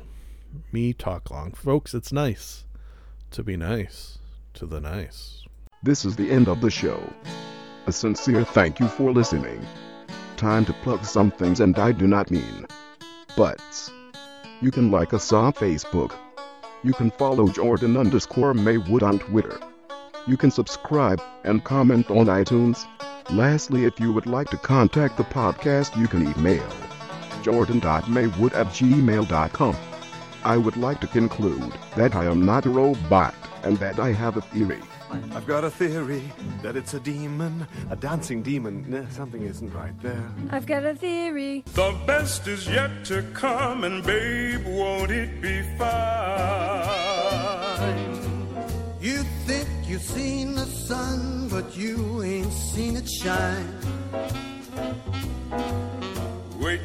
Me 0.70 0.92
talk 0.92 1.30
long. 1.30 1.52
Folks, 1.52 1.94
it's 1.94 2.12
nice 2.12 2.64
to 3.30 3.42
be 3.42 3.56
nice 3.56 4.18
to 4.54 4.66
the 4.66 4.80
nice. 4.80 5.44
This 5.82 6.04
is 6.04 6.14
the 6.14 6.30
end 6.30 6.48
of 6.48 6.60
the 6.60 6.70
show. 6.70 7.02
A 7.86 7.92
sincere 7.92 8.44
thank 8.44 8.78
you 8.78 8.86
for 8.86 9.12
listening. 9.12 9.66
Time 10.36 10.64
to 10.66 10.72
plug 10.84 11.04
some 11.04 11.30
things, 11.32 11.58
and 11.60 11.76
I 11.78 11.92
do 11.92 12.06
not 12.06 12.30
mean 12.30 12.66
butts. 13.36 13.90
You 14.60 14.70
can 14.70 14.90
like 14.90 15.12
us 15.12 15.32
on 15.32 15.52
Facebook. 15.52 16.12
You 16.84 16.92
can 16.92 17.10
follow 17.10 17.48
Jordan 17.48 17.96
underscore 17.96 18.54
Maywood 18.54 19.02
on 19.02 19.18
Twitter. 19.18 19.58
You 20.28 20.36
can 20.36 20.52
subscribe 20.52 21.20
and 21.42 21.64
comment 21.64 22.10
on 22.10 22.26
iTunes. 22.26 22.86
Lastly, 23.30 23.84
if 23.84 23.98
you 23.98 24.12
would 24.12 24.26
like 24.26 24.50
to 24.50 24.56
contact 24.56 25.16
the 25.16 25.24
podcast, 25.24 25.98
you 25.98 26.06
can 26.06 26.32
email 26.38 26.68
jordan.maywood 27.42 28.52
at 28.54 28.66
gmail.com. 28.68 29.76
I 30.44 30.56
would 30.56 30.76
like 30.76 31.00
to 31.02 31.06
conclude 31.06 31.72
that 31.96 32.14
I 32.16 32.24
am 32.24 32.44
not 32.44 32.66
a 32.66 32.70
robot 32.70 33.34
and 33.62 33.76
that 33.78 33.98
I 34.00 34.12
have 34.12 34.36
a 34.36 34.40
theory. 34.40 34.80
I've 35.34 35.46
got 35.46 35.62
a 35.62 35.70
theory 35.70 36.22
that 36.62 36.74
it's 36.74 36.94
a 36.94 37.00
demon, 37.00 37.66
a 37.90 37.96
dancing 37.96 38.42
demon. 38.42 38.86
Nah, 38.88 39.06
something 39.10 39.42
isn't 39.42 39.72
right 39.74 39.98
there. 40.00 40.26
I've 40.50 40.66
got 40.66 40.84
a 40.84 40.94
theory. 40.94 41.64
The 41.74 41.94
best 42.06 42.48
is 42.48 42.66
yet 42.66 43.04
to 43.06 43.22
come, 43.34 43.84
and 43.84 44.02
babe, 44.04 44.64
won't 44.66 45.10
it 45.10 45.42
be 45.42 45.62
fine? 45.76 45.92
You 49.00 49.22
think 49.46 49.68
you've 49.84 50.02
seen 50.02 50.54
the 50.54 50.66
sun, 50.66 51.48
but 51.48 51.76
you 51.76 52.22
ain't 52.22 52.52
seen 52.52 52.96
it 52.96 53.08
shine. 53.08 53.68